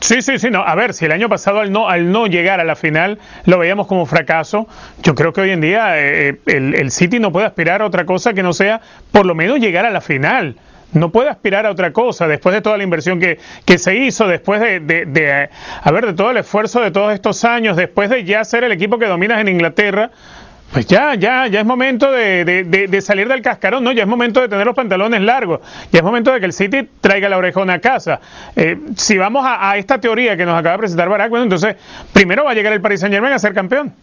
Sí, 0.00 0.22
sí, 0.22 0.38
sí, 0.38 0.48
no. 0.48 0.62
A 0.62 0.76
ver, 0.76 0.94
si 0.94 1.06
el 1.06 1.12
año 1.12 1.28
pasado 1.28 1.58
al 1.58 1.72
no, 1.72 1.88
al 1.88 2.12
no 2.12 2.28
llegar 2.28 2.60
a 2.60 2.64
la 2.64 2.76
final 2.76 3.18
lo 3.46 3.58
veíamos 3.58 3.88
como 3.88 4.06
fracaso, 4.06 4.68
yo 5.02 5.16
creo 5.16 5.32
que 5.32 5.40
hoy 5.40 5.50
en 5.50 5.60
día 5.60 5.98
eh, 5.98 6.38
el, 6.46 6.74
el 6.74 6.92
City 6.92 7.18
no 7.18 7.32
puede 7.32 7.46
aspirar 7.46 7.82
a 7.82 7.86
otra 7.86 8.04
cosa 8.06 8.32
que 8.32 8.44
no 8.44 8.52
sea 8.52 8.80
por 9.10 9.26
lo 9.26 9.34
menos 9.34 9.58
llegar 9.58 9.84
a 9.86 9.90
la 9.90 10.00
final 10.00 10.54
no 10.92 11.10
puede 11.10 11.28
aspirar 11.28 11.66
a 11.66 11.70
otra 11.70 11.92
cosa 11.92 12.26
después 12.26 12.54
de 12.54 12.60
toda 12.60 12.76
la 12.76 12.84
inversión 12.84 13.20
que, 13.20 13.38
que 13.64 13.78
se 13.78 13.96
hizo, 13.96 14.26
después 14.26 14.60
de, 14.60 14.80
de, 14.80 15.06
de, 15.06 15.50
a 15.82 15.90
ver, 15.90 16.06
de 16.06 16.12
todo 16.14 16.30
el 16.30 16.38
esfuerzo 16.38 16.80
de 16.80 16.90
todos 16.90 17.12
estos 17.12 17.44
años, 17.44 17.76
después 17.76 18.10
de 18.10 18.24
ya 18.24 18.44
ser 18.44 18.64
el 18.64 18.72
equipo 18.72 18.98
que 18.98 19.06
dominas 19.06 19.40
en 19.40 19.48
Inglaterra. 19.48 20.10
Pues 20.72 20.86
ya, 20.86 21.14
ya, 21.14 21.46
ya 21.46 21.60
es 21.60 21.66
momento 21.66 22.12
de, 22.12 22.44
de, 22.44 23.00
salir 23.00 23.26
del 23.26 23.40
cascarón, 23.40 23.82
¿no? 23.82 23.90
Ya 23.92 24.02
es 24.02 24.08
momento 24.08 24.42
de 24.42 24.48
tener 24.48 24.66
los 24.66 24.76
pantalones 24.76 25.22
largos, 25.22 25.60
ya 25.90 26.00
es 26.00 26.04
momento 26.04 26.30
de 26.30 26.40
que 26.40 26.44
el 26.44 26.52
City 26.52 26.86
traiga 27.00 27.26
la 27.30 27.38
orejona 27.38 27.74
a 27.74 27.78
casa. 27.78 28.20
Eh, 28.54 28.78
si 28.94 29.16
vamos 29.16 29.44
a, 29.46 29.78
esta 29.78 29.98
teoría 29.98 30.36
que 30.36 30.44
nos 30.44 30.58
acaba 30.58 30.72
de 30.72 30.78
presentar 30.80 31.08
Barack, 31.08 31.30
bueno, 31.30 31.44
entonces 31.44 31.74
primero 32.12 32.44
va 32.44 32.50
a 32.50 32.54
llegar 32.54 32.74
el 32.74 32.82
Paris 32.82 33.00
Saint 33.00 33.14
Germain 33.14 33.32
a 33.32 33.38
ser 33.38 33.54
campeón. 33.54 33.94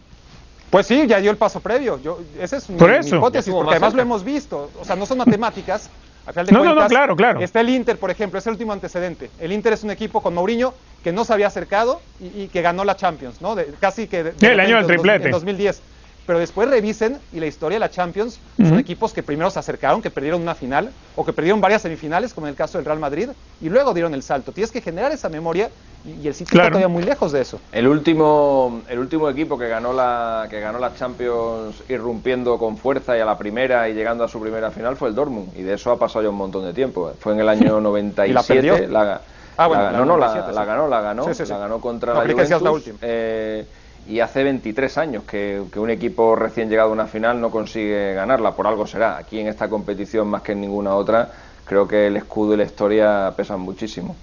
Pues 0.68 0.88
sí, 0.88 1.06
ya 1.06 1.20
dio 1.20 1.30
el 1.30 1.36
paso 1.36 1.60
previo. 1.60 2.00
Yo, 2.02 2.18
esa 2.40 2.56
es 2.56 2.68
mi, 2.68 2.76
hipótesis, 2.76 3.54
porque 3.54 3.70
además 3.70 3.94
lo 3.94 4.02
hemos 4.02 4.24
visto. 4.24 4.68
O 4.80 4.84
sea, 4.84 4.96
no 4.96 5.06
son 5.06 5.18
matemáticas, 5.18 5.88
no, 6.50 6.64
no, 6.64 6.74
no, 6.74 6.86
claro, 6.88 7.16
claro. 7.16 7.40
Está 7.40 7.60
el 7.60 7.68
Inter, 7.68 7.98
por 7.98 8.10
ejemplo, 8.10 8.38
es 8.38 8.46
el 8.46 8.52
último 8.52 8.72
antecedente. 8.72 9.30
El 9.40 9.52
Inter 9.52 9.72
es 9.72 9.84
un 9.84 9.90
equipo 9.90 10.20
con 10.20 10.34
Mourinho 10.34 10.74
que 11.02 11.12
no 11.12 11.24
se 11.24 11.32
había 11.32 11.46
acercado 11.46 12.00
y, 12.20 12.48
que 12.48 12.62
ganó 12.62 12.84
la 12.84 12.96
Champions, 12.96 13.40
¿no? 13.40 13.56
casi 13.78 14.08
que... 14.08 14.32
el 14.40 14.60
año 14.60 14.76
del 14.76 14.86
triplete. 14.86 15.26
En 15.26 15.30
2010 15.30 15.80
pero 16.26 16.38
después 16.38 16.68
revisen 16.68 17.18
y 17.32 17.40
la 17.40 17.46
historia 17.46 17.76
de 17.76 17.80
la 17.80 17.90
Champions 17.90 18.40
son 18.56 18.78
equipos 18.78 19.12
que 19.12 19.22
primero 19.22 19.48
se 19.50 19.58
acercaron, 19.58 20.02
que 20.02 20.10
perdieron 20.10 20.42
una 20.42 20.54
final 20.54 20.90
o 21.14 21.24
que 21.24 21.32
perdieron 21.32 21.60
varias 21.60 21.82
semifinales, 21.82 22.34
como 22.34 22.46
en 22.46 22.50
el 22.50 22.56
caso 22.56 22.78
del 22.78 22.84
Real 22.84 22.98
Madrid, 22.98 23.28
y 23.60 23.68
luego 23.68 23.94
dieron 23.94 24.12
el 24.12 24.22
salto. 24.22 24.52
Tienes 24.52 24.72
que 24.72 24.80
generar 24.80 25.12
esa 25.12 25.28
memoria 25.28 25.70
y 26.04 26.26
el 26.26 26.34
City 26.34 26.50
está 26.52 26.68
todavía 26.68 26.88
muy 26.88 27.02
lejos 27.02 27.32
de 27.32 27.40
eso. 27.40 27.60
El 27.72 27.86
último, 27.86 28.82
el 28.88 28.98
último 28.98 29.28
equipo 29.28 29.58
que 29.58 29.68
ganó 29.68 29.92
la 29.92 30.46
que 30.50 30.60
ganó 30.60 30.78
la 30.78 30.94
Champions 30.94 31.82
irrumpiendo 31.88 32.58
con 32.58 32.76
fuerza 32.76 33.16
y 33.16 33.20
a 33.20 33.24
la 33.24 33.38
primera 33.38 33.88
y 33.88 33.94
llegando 33.94 34.24
a 34.24 34.28
su 34.28 34.40
primera 34.40 34.70
final 34.70 34.96
fue 34.96 35.08
el 35.08 35.14
Dortmund 35.14 35.56
y 35.56 35.62
de 35.62 35.74
eso 35.74 35.90
ha 35.90 35.98
pasado 35.98 36.24
ya 36.24 36.30
un 36.30 36.36
montón 36.36 36.64
de 36.64 36.72
tiempo. 36.72 37.12
Fue 37.18 37.32
en 37.32 37.40
el 37.40 37.48
año 37.48 37.80
97. 37.86 38.88
la, 38.88 39.20
ah, 39.56 39.66
bueno, 39.66 39.90
no, 39.92 40.04
no, 40.04 40.18
la, 40.18 40.28
ganó, 40.34 40.52
la 40.88 41.00
ganó, 41.00 41.28
la 41.28 41.58
ganó 41.58 41.80
contra 41.80 42.14
la 42.14 42.20
Juventus. 42.32 42.62
La 42.62 42.70
última. 42.70 42.98
Eh, 43.02 43.66
y 44.08 44.20
hace 44.20 44.44
23 44.44 44.98
años 44.98 45.24
que, 45.24 45.60
un 45.74 45.90
equipo 45.90 46.36
recién 46.36 46.68
llegado 46.68 46.90
a 46.90 46.92
una 46.92 47.06
final 47.06 47.40
no 47.40 47.50
consigue 47.50 48.14
ganarla, 48.14 48.52
por 48.52 48.66
algo 48.66 48.86
será. 48.86 49.16
Aquí 49.16 49.40
en 49.40 49.48
esta 49.48 49.68
competición 49.68 50.28
más 50.28 50.42
que 50.42 50.52
en 50.52 50.60
ninguna 50.60 50.94
otra, 50.94 51.30
creo 51.64 51.88
que 51.88 52.06
el 52.06 52.16
escudo 52.16 52.54
y 52.54 52.58
la 52.58 52.64
historia 52.64 53.32
pesan 53.36 53.60
muchísimo. 53.60 54.16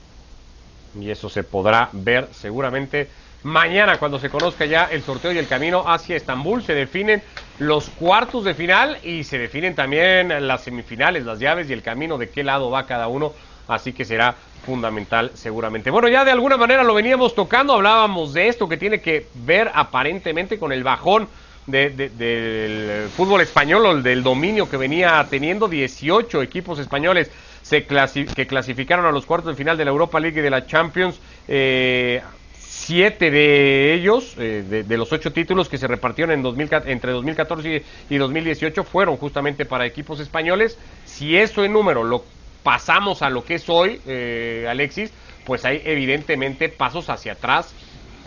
Y 1.00 1.10
eso 1.10 1.28
se 1.30 1.44
podrá 1.44 1.90
ver 1.92 2.30
seguramente 2.32 3.10
mañana 3.44 3.98
cuando 3.98 4.20
se 4.20 4.30
conozca 4.30 4.66
ya 4.66 4.86
el 4.86 5.02
sorteo 5.02 5.34
y 5.34 5.38
el 5.38 5.48
camino 5.48 5.84
hacia 5.86 6.16
Estambul. 6.16 6.64
Se 6.64 6.74
definen 6.74 7.22
los 7.60 7.90
cuartos 7.90 8.46
de 8.46 8.54
final 8.54 8.98
y 9.04 9.24
se 9.24 9.38
definen 9.38 9.76
también 9.76 10.48
las 10.48 10.64
semifinales, 10.64 11.26
las 11.26 11.40
llaves 11.40 11.70
y 11.70 11.74
el 11.74 11.82
camino 11.82 12.18
de 12.18 12.30
qué 12.30 12.44
lado 12.44 12.70
va 12.70 12.86
cada 12.86 13.08
uno 13.08 13.34
así 13.68 13.94
que 13.94 14.06
será 14.06 14.36
fundamental 14.66 15.32
seguramente. 15.34 15.90
Bueno, 15.90 16.08
ya 16.08 16.24
de 16.24 16.32
alguna 16.32 16.58
manera 16.58 16.84
lo 16.84 16.94
veníamos 16.94 17.36
tocando, 17.36 17.74
hablábamos 17.74 18.34
de 18.34 18.48
esto 18.48 18.68
que 18.70 18.78
tiene 18.78 19.02
que 19.02 19.28
ver 19.34 19.72
aparentemente 19.74 20.58
con 20.58 20.72
el 20.72 20.84
bajón 20.84 21.28
del 21.68 23.08
fútbol 23.16 23.42
español 23.42 23.86
o 23.86 24.02
del 24.02 24.22
dominio 24.22 24.70
que 24.70 24.76
venía 24.76 25.26
teniendo 25.30 25.70
18 25.70 26.42
equipos 26.42 26.78
españoles 26.80 27.32
se 27.62 27.86
que 27.86 28.46
clasificaron 28.46 29.06
a 29.06 29.12
los 29.12 29.26
cuartos 29.26 29.54
de 29.54 29.58
final 29.58 29.78
de 29.78 29.86
la 29.86 29.92
Europa 29.92 30.20
League 30.20 30.40
y 30.40 30.44
de 30.44 30.50
la 30.50 30.68
Champions. 30.68 31.20
Eh, 31.48 32.22
siete 32.60 33.32
de 33.32 33.94
ellos, 33.94 34.36
eh, 34.38 34.84
de, 34.86 34.98
los 34.98 35.14
ocho 35.14 35.32
títulos 35.32 35.70
que 35.70 35.78
se 35.78 35.88
repartieron 35.88 36.34
en 36.34 36.44
2000, 36.44 36.70
entre 36.88 37.14
2014 37.14 37.84
y 38.10 38.18
2018, 38.18 38.84
fueron 38.84 39.16
justamente 39.16 39.66
para 39.66 39.86
equipos 39.86 40.20
españoles. 40.20 40.78
Si 41.06 41.38
eso 41.38 41.64
en 41.64 41.72
número 41.72 42.04
lo 42.04 42.26
pasamos 42.64 43.22
a 43.22 43.30
lo 43.30 43.44
que 43.44 43.56
es 43.56 43.70
hoy, 43.70 44.02
eh, 44.08 44.66
Alexis, 44.70 45.12
pues 45.46 45.66
hay 45.66 45.82
evidentemente 45.86 46.70
pasos 46.70 47.10
hacia 47.10 47.34
atrás 47.34 47.74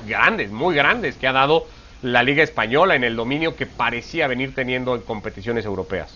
grandes, 0.07 0.51
muy 0.51 0.75
grandes, 0.75 1.17
que 1.17 1.27
ha 1.27 1.33
dado 1.33 1.67
la 2.03 2.23
Liga 2.23 2.43
Española 2.43 2.95
en 2.95 3.05
el 3.05 3.17
dominio 3.17 3.57
que 3.57 3.67
parecía 3.67 4.29
venir 4.29 4.55
teniendo 4.55 4.95
en 4.95 5.01
competiciones 5.03 5.65
europeas. 5.65 6.15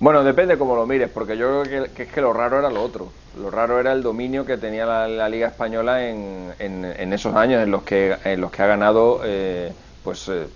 Bueno, 0.00 0.22
depende 0.22 0.56
cómo 0.56 0.76
lo 0.76 0.86
mires, 0.86 1.10
porque 1.12 1.36
yo 1.36 1.62
creo 1.64 1.88
que, 1.92 2.02
es 2.04 2.08
que 2.08 2.20
lo 2.20 2.32
raro 2.32 2.60
era 2.60 2.70
lo 2.70 2.82
otro. 2.82 3.10
Lo 3.36 3.50
raro 3.50 3.80
era 3.80 3.92
el 3.92 4.02
dominio 4.02 4.46
que 4.46 4.56
tenía 4.56 4.86
la, 4.86 5.28
Liga 5.28 5.48
Española 5.48 6.08
en, 6.08 6.54
en, 6.60 7.12
esos 7.12 7.34
años 7.34 7.62
en 7.64 7.72
los 7.72 7.82
que, 7.82 8.16
en 8.24 8.40
los 8.40 8.52
que 8.52 8.62
ha 8.62 8.66
ganado, 8.66 9.22
eh, 9.24 9.72
pues 10.08 10.26
eh, 10.30 10.46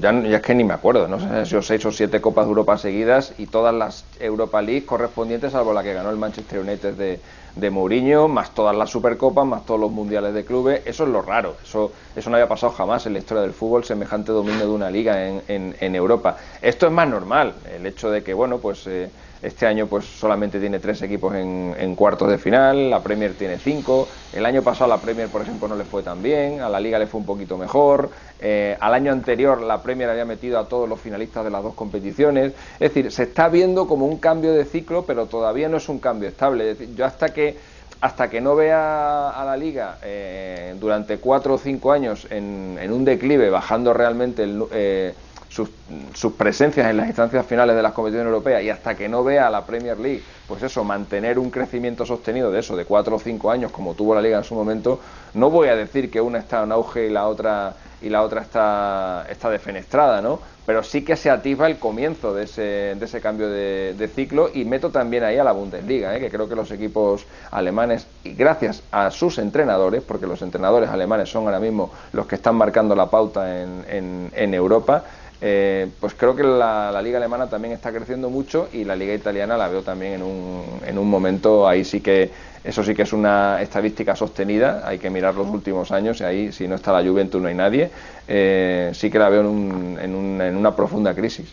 ya, 0.00 0.10
es 0.10 0.40
que 0.40 0.54
ni 0.54 0.62
me 0.62 0.72
acuerdo, 0.72 1.08
no 1.08 1.18
sé 1.18 1.46
si 1.46 1.60
seis 1.62 1.84
o 1.84 1.90
siete 1.90 2.20
Copas 2.20 2.44
de 2.44 2.50
Europa 2.50 2.78
seguidas 2.78 3.32
y 3.38 3.46
todas 3.46 3.74
las 3.74 4.04
Europa 4.20 4.62
League 4.62 4.86
correspondientes, 4.86 5.50
salvo 5.50 5.72
la 5.72 5.82
que 5.82 5.92
ganó 5.92 6.10
el 6.10 6.16
Manchester 6.16 6.60
United 6.60 6.94
de, 6.94 7.18
de 7.56 7.70
Mourinho, 7.70 8.28
más 8.28 8.54
todas 8.54 8.76
las 8.76 8.90
Supercopas, 8.90 9.44
más 9.44 9.66
todos 9.66 9.80
los 9.80 9.90
mundiales 9.90 10.32
de 10.32 10.44
clubes. 10.44 10.82
Eso 10.86 11.02
es 11.02 11.10
lo 11.10 11.22
raro. 11.22 11.56
Eso, 11.64 11.90
eso 12.14 12.30
no 12.30 12.36
había 12.36 12.46
pasado 12.46 12.72
jamás 12.72 13.04
en 13.06 13.14
la 13.14 13.18
historia 13.18 13.42
del 13.42 13.52
fútbol, 13.52 13.82
semejante 13.82 14.30
dominio 14.30 14.60
de 14.60 14.72
una 14.72 14.92
liga 14.92 15.26
en, 15.26 15.42
en, 15.48 15.74
en 15.80 15.96
Europa. 15.96 16.36
Esto 16.62 16.86
es 16.86 16.92
más 16.92 17.08
normal, 17.08 17.54
el 17.76 17.84
hecho 17.86 18.12
de 18.12 18.22
que, 18.22 18.32
bueno, 18.32 18.58
pues 18.58 18.86
eh, 18.86 19.10
este 19.44 19.66
año 19.66 19.86
pues 19.86 20.04
solamente 20.06 20.58
tiene 20.58 20.78
tres 20.78 21.02
equipos 21.02 21.34
en, 21.34 21.94
cuartos 21.94 22.28
de 22.28 22.38
final, 22.38 22.90
la 22.90 23.02
Premier 23.02 23.34
tiene 23.34 23.58
cinco. 23.58 24.08
El 24.32 24.46
año 24.46 24.62
pasado 24.62 24.88
la 24.88 24.98
Premier, 24.98 25.28
por 25.28 25.42
ejemplo, 25.42 25.68
no 25.68 25.76
le 25.76 25.84
fue 25.84 26.02
tan 26.02 26.22
bien, 26.22 26.60
a 26.60 26.68
la 26.68 26.80
Liga 26.80 26.98
le 26.98 27.06
fue 27.06 27.20
un 27.20 27.26
poquito 27.26 27.58
mejor. 27.58 28.10
Eh, 28.40 28.76
al 28.80 28.94
año 28.94 29.12
anterior 29.12 29.60
la 29.60 29.82
Premier 29.82 30.08
había 30.08 30.24
metido 30.24 30.58
a 30.58 30.66
todos 30.66 30.88
los 30.88 30.98
finalistas 30.98 31.44
de 31.44 31.50
las 31.50 31.62
dos 31.62 31.74
competiciones. 31.74 32.52
Es 32.74 32.94
decir, 32.94 33.12
se 33.12 33.24
está 33.24 33.48
viendo 33.48 33.86
como 33.86 34.06
un 34.06 34.18
cambio 34.18 34.52
de 34.52 34.64
ciclo, 34.64 35.04
pero 35.04 35.26
todavía 35.26 35.68
no 35.68 35.76
es 35.76 35.88
un 35.88 35.98
cambio 35.98 36.28
estable. 36.28 36.70
Es 36.70 36.78
decir, 36.78 36.96
yo 36.96 37.04
hasta 37.04 37.28
que 37.28 37.74
hasta 38.00 38.28
que 38.28 38.40
no 38.40 38.54
vea 38.54 39.30
a 39.30 39.44
la 39.46 39.56
liga 39.56 39.96
eh, 40.02 40.74
durante 40.78 41.16
cuatro 41.18 41.54
o 41.54 41.58
cinco 41.58 41.90
años 41.90 42.26
en, 42.28 42.78
un 42.92 43.02
declive, 43.02 43.48
bajando 43.48 43.94
realmente 43.94 44.42
el, 44.42 44.62
eh, 44.72 45.14
sus, 45.54 46.32
presencias 46.32 46.90
en 46.90 46.96
las 46.96 47.06
instancias 47.06 47.46
finales 47.46 47.76
de 47.76 47.82
las 47.82 47.92
competiciones 47.92 48.26
europeas 48.26 48.62
y 48.62 48.70
hasta 48.70 48.96
que 48.96 49.08
no 49.08 49.22
vea 49.22 49.48
la 49.50 49.64
Premier 49.64 49.98
League, 49.98 50.22
pues 50.48 50.62
eso, 50.62 50.82
mantener 50.82 51.38
un 51.38 51.50
crecimiento 51.50 52.04
sostenido 52.04 52.50
de 52.50 52.60
eso, 52.60 52.76
de 52.76 52.84
cuatro 52.84 53.16
o 53.16 53.18
cinco 53.20 53.50
años, 53.50 53.70
como 53.70 53.94
tuvo 53.94 54.14
la 54.14 54.20
liga 54.20 54.38
en 54.38 54.44
su 54.44 54.54
momento, 54.54 54.98
no 55.34 55.50
voy 55.50 55.68
a 55.68 55.76
decir 55.76 56.10
que 56.10 56.20
una 56.20 56.38
está 56.38 56.64
en 56.64 56.72
auge 56.72 57.06
y 57.06 57.10
la 57.10 57.28
otra 57.28 57.74
y 58.02 58.10
la 58.10 58.22
otra 58.22 58.42
está, 58.42 59.24
está 59.30 59.48
defenestrada, 59.48 60.20
¿no? 60.20 60.38
Pero 60.66 60.82
sí 60.82 61.04
que 61.04 61.16
se 61.16 61.30
atisba 61.30 61.66
el 61.66 61.78
comienzo 61.78 62.34
de 62.34 62.44
ese, 62.44 62.62
de 62.94 63.04
ese 63.04 63.20
cambio 63.20 63.48
de, 63.48 64.10
ciclo 64.14 64.50
y 64.52 64.64
meto 64.66 64.90
también 64.90 65.24
ahí 65.24 65.38
a 65.38 65.44
la 65.44 65.52
Bundesliga, 65.52 66.14
¿eh? 66.14 66.20
que 66.20 66.30
creo 66.30 66.48
que 66.48 66.54
los 66.54 66.70
equipos 66.70 67.24
alemanes, 67.50 68.06
y 68.22 68.34
gracias 68.34 68.82
a 68.92 69.10
sus 69.10 69.38
entrenadores, 69.38 70.02
porque 70.02 70.26
los 70.26 70.42
entrenadores 70.42 70.90
alemanes 70.90 71.30
son 71.30 71.46
ahora 71.46 71.60
mismo 71.60 71.90
los 72.12 72.26
que 72.26 72.34
están 72.34 72.56
marcando 72.56 72.94
la 72.94 73.08
pauta 73.08 73.62
en, 73.62 73.84
en, 73.88 74.30
en 74.34 74.54
Europa, 74.54 75.04
eh, 75.46 75.88
pues 76.00 76.14
creo 76.14 76.34
que 76.34 76.42
la, 76.42 77.02
liga 77.02 77.18
alemana 77.18 77.50
también 77.50 77.74
está 77.74 77.92
creciendo 77.92 78.30
mucho 78.30 78.70
y 78.72 78.82
la 78.82 78.96
liga 78.96 79.12
italiana 79.12 79.58
la 79.58 79.68
veo 79.68 79.82
también 79.82 80.14
en 80.14 80.22
un, 80.22 80.80
en 80.86 80.96
un 80.96 81.06
momento, 81.06 81.68
ahí 81.68 81.84
sí 81.84 82.00
que, 82.00 82.30
eso 82.64 82.82
sí 82.82 82.94
que 82.94 83.02
es 83.02 83.12
una 83.12 83.60
estadística 83.60 84.16
sostenida, 84.16 84.80
hay 84.86 84.98
que 84.98 85.10
mirar 85.10 85.34
los 85.34 85.46
últimos 85.46 85.92
años 85.92 86.18
y 86.22 86.24
ahí 86.24 86.50
si 86.50 86.66
no 86.66 86.76
está 86.76 86.92
la 86.92 87.06
Juventus 87.06 87.42
no 87.42 87.48
hay 87.48 87.54
nadie, 87.54 87.90
eh, 88.26 88.90
sí 88.94 89.10
que 89.10 89.18
la 89.18 89.28
veo 89.28 89.42
en, 89.42 89.98
en, 90.00 90.40
en 90.40 90.56
una 90.56 90.74
profunda 90.74 91.14
crisis. 91.14 91.52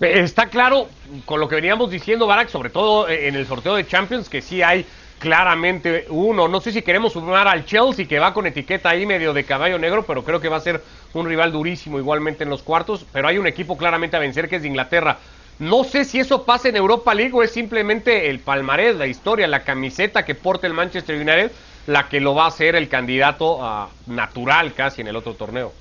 Está 0.00 0.46
claro, 0.46 0.86
con 1.24 1.40
lo 1.40 1.48
que 1.48 1.56
veníamos 1.56 1.90
diciendo, 1.90 2.28
Barak, 2.28 2.48
sobre 2.48 2.70
todo 2.70 3.08
en 3.08 3.34
el 3.34 3.44
sorteo 3.44 3.74
de 3.74 3.88
Champions, 3.88 4.28
que 4.28 4.40
sí 4.40 4.62
hay 4.62 4.86
claramente 5.20 6.06
uno. 6.08 6.48
No 6.48 6.60
sé 6.60 6.72
si 6.72 6.82
queremos 6.82 7.12
sumar 7.12 7.46
al 7.46 7.64
Chelsea, 7.64 8.08
que 8.08 8.18
va 8.18 8.34
con 8.34 8.48
etiqueta 8.48 8.90
ahí 8.90 9.06
medio 9.06 9.32
de 9.32 9.44
caballo 9.44 9.78
negro, 9.78 10.04
pero 10.04 10.24
creo 10.24 10.40
que 10.40 10.48
va 10.48 10.56
a 10.56 10.60
ser 10.60 10.82
un 11.14 11.28
rival 11.28 11.52
durísimo 11.52 12.00
igualmente 12.00 12.42
en 12.42 12.50
los 12.50 12.64
cuartos. 12.64 13.06
Pero 13.12 13.28
hay 13.28 13.38
un 13.38 13.46
equipo 13.46 13.76
claramente 13.76 14.16
a 14.16 14.20
vencer 14.20 14.48
que 14.48 14.56
es 14.56 14.64
Inglaterra. 14.64 15.18
No 15.60 15.84
sé 15.84 16.04
si 16.04 16.18
eso 16.18 16.44
pasa 16.44 16.70
en 16.70 16.76
Europa 16.76 17.14
League 17.14 17.34
o 17.34 17.44
es 17.44 17.52
simplemente 17.52 18.30
el 18.30 18.40
palmarés, 18.40 18.96
la 18.96 19.06
historia, 19.06 19.46
la 19.46 19.62
camiseta 19.62 20.24
que 20.24 20.34
porta 20.34 20.66
el 20.66 20.74
Manchester 20.74 21.16
United 21.16 21.52
la 21.86 22.08
que 22.08 22.20
lo 22.20 22.34
va 22.34 22.44
a 22.44 22.48
hacer 22.48 22.76
el 22.76 22.88
candidato 22.88 23.88
natural 24.06 24.74
casi 24.74 25.00
en 25.00 25.08
el 25.08 25.16
otro 25.16 25.34
torneo. 25.34 25.72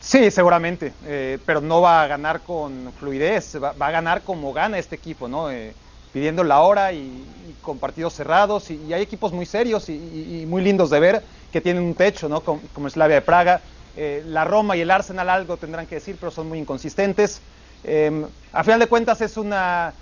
Sí, 0.00 0.30
seguramente, 0.30 0.92
eh, 1.04 1.38
pero 1.44 1.60
no 1.60 1.82
va 1.82 2.02
a 2.02 2.06
ganar 2.06 2.40
con 2.40 2.92
fluidez, 2.98 3.56
va, 3.62 3.74
a 3.78 3.90
ganar 3.90 4.22
como 4.22 4.52
gana 4.52 4.78
este 4.78 4.96
equipo, 4.96 5.28
¿no? 5.28 5.50
Eh, 5.50 5.74
pidiendo 6.12 6.44
la 6.44 6.60
hora 6.60 6.92
y, 6.92 7.26
con 7.62 7.78
partidos 7.78 8.14
cerrados 8.14 8.70
y, 8.70 8.92
hay 8.92 9.02
equipos 9.02 9.32
muy 9.32 9.46
serios 9.46 9.88
y, 9.88 10.44
muy 10.48 10.62
lindos 10.62 10.90
de 10.90 11.00
ver 11.00 11.22
que 11.52 11.60
tienen 11.60 11.82
un 11.82 11.94
techo, 11.94 12.28
¿no? 12.28 12.40
como, 12.40 12.60
como 12.74 12.88
Slavia 12.88 13.16
de 13.16 13.22
Praga. 13.22 13.60
Eh, 13.96 14.22
la 14.26 14.44
Roma 14.44 14.74
y 14.76 14.80
el 14.80 14.90
Arsenal 14.90 15.28
algo 15.28 15.58
tendrán 15.58 15.86
que 15.86 15.96
decir, 15.96 16.16
pero 16.18 16.32
son 16.32 16.48
muy 16.48 16.58
inconsistentes. 16.58 17.40
Eh, 17.84 18.24
a 18.52 18.64
final 18.64 18.80
de 18.80 18.86
cuentas 18.86 19.20
es 19.20 19.36
una 19.36 19.92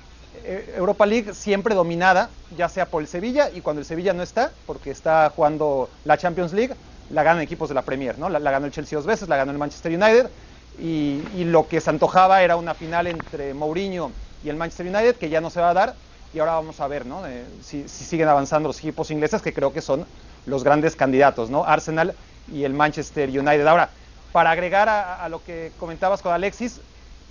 eh, 0.44 0.74
Europa 0.76 1.06
League 1.06 1.34
siempre 1.34 1.74
dominada, 1.74 2.30
ya 2.56 2.68
sea 2.68 2.86
por 2.86 3.02
el 3.02 3.08
Sevilla 3.08 3.50
y 3.52 3.62
cuando 3.62 3.80
el 3.80 3.86
Sevilla 3.86 4.12
no 4.12 4.22
está, 4.22 4.52
porque 4.66 4.90
está 4.90 5.32
jugando 5.34 5.90
la 6.04 6.16
Champions 6.16 6.52
League, 6.52 6.74
la 7.10 7.24
ganan 7.24 7.42
equipos 7.42 7.68
de 7.68 7.74
la 7.74 7.82
Premier, 7.82 8.16
¿no? 8.16 8.28
La, 8.28 8.38
ganó 8.38 8.66
el 8.66 8.72
Chelsea 8.72 8.96
dos 8.96 9.06
veces, 9.06 9.28
la 9.28 9.36
ganó 9.36 9.50
el 9.50 9.58
Manchester 9.58 9.92
United 9.92 10.30
y 10.78 11.44
lo 11.44 11.68
que 11.68 11.80
se 11.80 11.90
antojaba 11.90 12.42
era 12.42 12.56
una 12.56 12.72
final 12.72 13.08
entre 13.08 13.52
Mourinho 13.52 14.12
y 14.44 14.48
el 14.48 14.56
Manchester 14.56 14.86
United, 14.86 15.16
que 15.16 15.28
ya 15.28 15.40
no 15.40 15.50
se 15.50 15.60
va 15.60 15.70
a 15.70 15.74
dar, 15.74 15.94
y 16.32 16.38
ahora 16.38 16.52
vamos 16.52 16.80
a 16.80 16.86
ver 16.86 17.06
¿no? 17.06 17.22
si, 17.62 17.88
siguen 17.88 18.28
avanzando 18.28 18.68
los 18.68 18.78
equipos 18.78 19.10
ingleses, 19.10 19.42
que 19.42 19.52
creo 19.52 19.72
que 19.72 19.80
son 19.80 20.06
los 20.46 20.64
grandes 20.64 20.96
candidatos, 20.96 21.50
¿no? 21.50 21.64
Arsenal 21.64 22.14
y 22.52 22.64
el 22.64 22.72
Manchester 22.72 23.28
United. 23.28 23.66
Ahora, 23.66 23.90
para 24.32 24.50
agregar 24.50 24.88
a, 24.88 25.28
lo 25.28 25.42
que 25.42 25.72
comentabas 25.78 26.22
con 26.22 26.32
Alexis, 26.32 26.80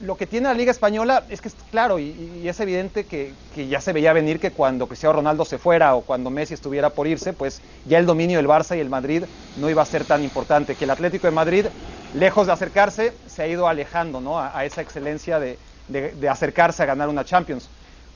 lo 0.02 0.16
que 0.16 0.28
tiene 0.28 0.48
la 0.48 0.54
Liga 0.54 0.72
Española 0.72 1.24
es 1.30 1.42
que 1.42 1.50
es 1.50 1.56
claro 1.72 2.00
y, 2.00 2.48
es 2.48 2.60
evidente 2.60 3.06
que, 3.06 3.34
que, 3.56 3.68
ya 3.68 3.82
se 3.82 3.94
veía 3.94 4.14
venir 4.14 4.40
que 4.40 4.52
cuando 4.52 4.88
Cristiano 4.88 5.14
Ronaldo 5.14 5.44
se 5.44 5.58
fuera 5.58 5.96
o 5.96 6.02
cuando 6.02 6.30
Messi 6.30 6.54
estuviera 6.54 6.90
por 6.90 7.08
irse, 7.08 7.34
pues 7.34 7.62
ya 7.86 7.98
el 7.98 8.06
dominio 8.06 8.38
del 8.38 8.48
Barça 8.48 8.78
y 8.78 8.80
el 8.80 8.90
Madrid 8.90 9.24
no 9.58 9.70
iba 9.70 9.82
a 9.82 9.86
ser 9.86 10.06
tan 10.06 10.24
importante, 10.24 10.76
que 10.76 10.86
el 10.86 10.92
Atlético 10.92 11.28
de 11.28 11.32
Madrid, 11.32 11.66
lejos 12.14 12.48
de 12.48 12.54
acercarse, 12.54 13.14
se 13.28 13.44
ha 13.44 13.48
ido 13.48 13.68
alejando 13.68 14.22
¿no? 14.22 14.40
a, 14.40 14.64
esa 14.66 14.82
excelencia 14.82 15.40
de, 15.40 15.58
de, 15.90 16.30
acercarse 16.30 16.84
a 16.84 16.86
ganar 16.86 17.10
una 17.10 17.26
Champions. 17.26 17.68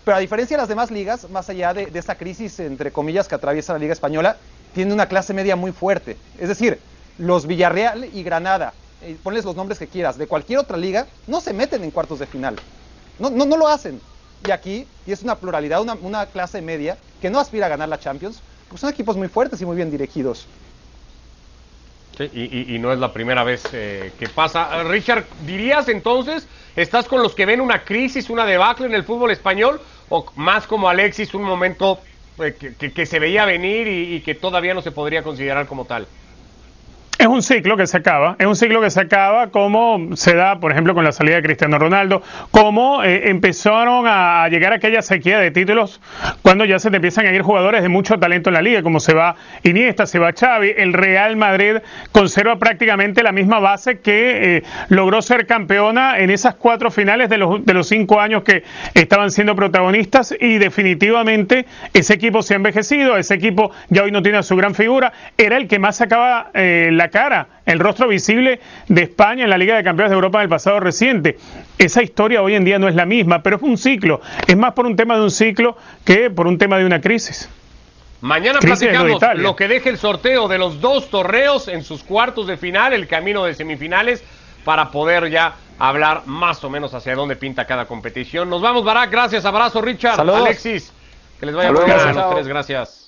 Pero 0.06 0.18
a 0.18 0.20
diferencia 0.20 0.58
de 0.58 0.62
las 0.62 0.70
demás 0.70 0.92
ligas, 0.92 1.30
más 1.30 1.50
allá 1.50 1.74
de, 1.74 1.90
esta 1.94 2.16
crisis, 2.16 2.60
entre 2.60 2.92
comillas, 2.92 3.28
que 3.28 3.36
atraviesa 3.36 3.74
la 3.74 3.80
Liga 3.80 3.94
Española, 3.94 4.38
tiene 4.74 4.94
una 4.94 5.08
clase 5.08 5.34
media 5.34 5.56
muy 5.56 5.72
fuerte. 5.72 6.18
Es 6.40 6.50
decir, 6.50 6.80
los 7.18 7.46
Villarreal 7.46 8.10
y 8.14 8.24
Granada, 8.24 8.74
eh, 9.02 9.18
ponles 9.22 9.46
los 9.46 9.56
nombres 9.56 9.80
que 9.80 9.88
quieras, 9.88 10.18
de 10.18 10.28
cualquier 10.28 10.60
otra 10.60 10.78
liga, 10.78 11.08
no 11.28 11.42
se 11.42 11.54
meten 11.54 11.84
en 11.84 11.92
cuartos 11.92 12.20
de 12.20 12.26
final. 12.26 12.56
No, 13.20 13.30
no, 13.30 13.46
no 13.46 13.58
lo 13.58 13.68
hacen. 13.68 14.02
Y 14.46 14.52
aquí 14.52 14.88
y 15.06 15.12
es 15.12 15.24
una 15.24 15.36
pluralidad, 15.36 15.82
una, 15.82 16.26
clase 16.28 16.62
media 16.62 16.98
que 17.22 17.30
no 17.30 17.40
aspira 17.40 17.66
a 17.66 17.70
ganar 17.70 17.90
la 17.90 18.00
Champions, 18.00 18.42
porque 18.68 18.82
son 18.82 18.90
equipos 18.90 19.18
muy 19.18 19.28
fuertes 19.28 19.62
y 19.62 19.66
muy 19.66 19.76
bien 19.76 19.92
dirigidos. 19.92 20.48
Sí, 22.18 22.30
y, 22.34 22.78
no 22.78 22.94
es 22.94 23.00
la 23.00 23.12
primera 23.12 23.44
vez 23.44 23.70
eh, 23.74 24.12
que 24.20 24.28
pasa. 24.30 24.84
Richard, 24.84 25.26
¿dirías 25.48 25.90
entonces, 25.90 26.48
estás 26.76 27.08
con 27.08 27.24
los 27.24 27.34
que 27.34 27.46
ven 27.46 27.60
una 27.60 27.84
crisis, 27.84 28.30
una 28.30 28.46
debacle 28.46 28.86
en 28.86 28.94
el 28.94 29.04
fútbol 29.04 29.32
español? 29.32 29.82
o 30.10 30.32
más 30.36 30.68
como 30.68 30.90
Alexis, 30.90 31.34
un 31.34 31.42
momento 31.42 32.00
eh, 32.38 32.56
que, 32.78 33.06
se 33.06 33.20
veía 33.20 33.46
venir 33.46 33.88
y, 33.88 34.22
que 34.22 34.36
todavía 34.36 34.76
no 34.76 34.82
se 34.82 34.92
podría 34.92 35.24
considerar 35.24 35.68
como 35.68 35.86
tal? 35.86 36.08
Es 37.24 37.30
un 37.30 37.42
ciclo 37.42 37.78
que 37.78 37.88
se 37.88 37.96
acaba, 37.96 38.36
es 38.38 38.46
un 38.46 38.56
ciclo 38.58 38.82
que 38.82 38.90
se 38.90 39.00
acaba 39.00 39.48
como 39.48 40.14
se 40.14 40.36
da, 40.36 40.60
por 40.60 40.74
ejemplo, 40.74 40.94
con 40.94 41.06
la 41.06 41.14
salida 41.14 41.38
de 41.38 41.42
Cristiano 41.42 41.80
Ronaldo, 41.80 42.22
como 42.52 43.02
eh, 43.02 43.30
empezaron 43.30 44.06
a 44.10 44.46
llegar 44.50 44.74
aquella 44.74 45.02
sequía 45.02 45.40
de 45.40 45.50
títulos 45.50 46.02
cuando 46.42 46.66
ya 46.66 46.80
se 46.80 46.90
te 46.90 46.98
empiezan 46.98 47.26
a 47.26 47.32
ir 47.32 47.42
jugadores 47.42 47.82
de 47.82 47.88
mucho 47.88 48.20
talento 48.20 48.50
en 48.50 48.56
la 48.56 48.62
liga, 48.62 48.84
como 48.84 49.00
se 49.00 49.14
va 49.14 49.38
Iniesta, 49.64 50.06
se 50.06 50.20
va 50.20 50.34
Xavi, 50.34 50.74
el 50.76 50.92
Real 50.92 51.38
Madrid 51.38 51.78
conserva 52.12 52.58
prácticamente 52.60 53.24
la 53.24 53.32
misma 53.32 53.60
base 53.60 54.00
que 54.00 54.58
eh, 54.58 54.64
logró 54.90 55.22
ser 55.22 55.48
campeona 55.48 56.20
en 56.20 56.30
esas 56.30 56.56
cuatro 56.56 56.92
finales 56.92 57.30
de 57.30 57.38
los, 57.38 57.66
de 57.66 57.74
los 57.74 57.88
cinco 57.88 58.20
años 58.20 58.44
que 58.44 58.66
estaban 58.96 59.32
siendo 59.32 59.56
protagonistas 59.56 60.36
y 60.38 60.58
definitivamente 60.58 61.68
ese 61.94 62.16
equipo 62.16 62.44
se 62.44 62.54
ha 62.54 62.58
envejecido, 62.58 63.16
ese 63.16 63.36
equipo 63.36 63.72
ya 63.88 64.04
hoy 64.04 64.12
no 64.12 64.22
tiene 64.22 64.44
su 64.44 64.58
gran 64.58 64.76
figura, 64.76 65.14
era 65.38 65.56
el 65.56 65.70
que 65.70 65.80
más 65.80 65.96
sacaba 65.96 66.52
eh, 66.54 66.90
la 66.92 67.13
cara, 67.14 67.48
el 67.66 67.80
rostro 67.80 68.08
visible 68.08 68.60
de 68.88 69.04
España 69.04 69.44
en 69.44 69.50
la 69.52 69.58
Liga 69.58 69.78
de 69.78 69.84
Campeones 69.84 70.10
de 70.10 70.16
Europa 70.16 70.40
en 70.40 70.44
el 70.44 70.50
pasado 70.50 70.80
reciente. 70.80 71.38
Esa 71.78 72.02
historia 72.02 72.42
hoy 72.42 72.56
en 72.56 72.66
día 72.66 72.80
no 72.80 72.90
es 72.90 72.96
la 72.96 73.06
misma, 73.06 73.44
pero 73.44 73.58
es 73.58 73.62
un 73.62 73.78
ciclo, 73.78 74.20
es 74.48 74.58
más 74.58 74.74
por 74.74 74.88
un 74.88 74.96
tema 74.96 75.16
de 75.16 75.22
un 75.22 75.32
ciclo 75.32 75.78
que 76.04 76.32
por 76.32 76.48
un 76.48 76.58
tema 76.58 76.78
de 76.80 76.86
una 76.86 77.00
crisis. 77.00 77.48
Mañana 78.22 78.60
platicamos 78.60 79.22
lo 79.36 79.56
que 79.56 79.68
deje 79.68 79.90
el 79.90 79.98
sorteo 79.98 80.48
de 80.48 80.58
los 80.58 80.82
dos 80.82 81.10
torneos 81.10 81.68
en 81.68 81.84
sus 81.84 82.04
cuartos 82.04 82.48
de 82.48 82.58
final, 82.58 82.94
el 82.94 83.08
camino 83.08 83.46
de 83.46 83.54
semifinales, 83.54 84.24
para 84.66 84.90
poder 84.90 85.30
ya 85.30 85.54
hablar 85.78 86.24
más 86.26 86.64
o 86.64 86.70
menos 86.70 86.94
hacia 86.94 87.16
dónde 87.16 87.36
pinta 87.36 87.66
cada 87.66 87.86
competición. 87.86 88.50
Nos 88.50 88.62
vamos, 88.62 88.86
Barak. 88.86 89.12
Gracias. 89.12 89.44
Abrazo, 89.44 89.82
Richard. 89.82 90.22
Alexis. 90.22 90.94
Que 91.38 91.48
les 91.48 91.56
vaya 91.56 91.74
muy 91.74 91.84
bien 91.84 92.00
a 92.00 92.14
los 92.14 92.30
tres. 92.32 92.48
Gracias. 92.48 93.03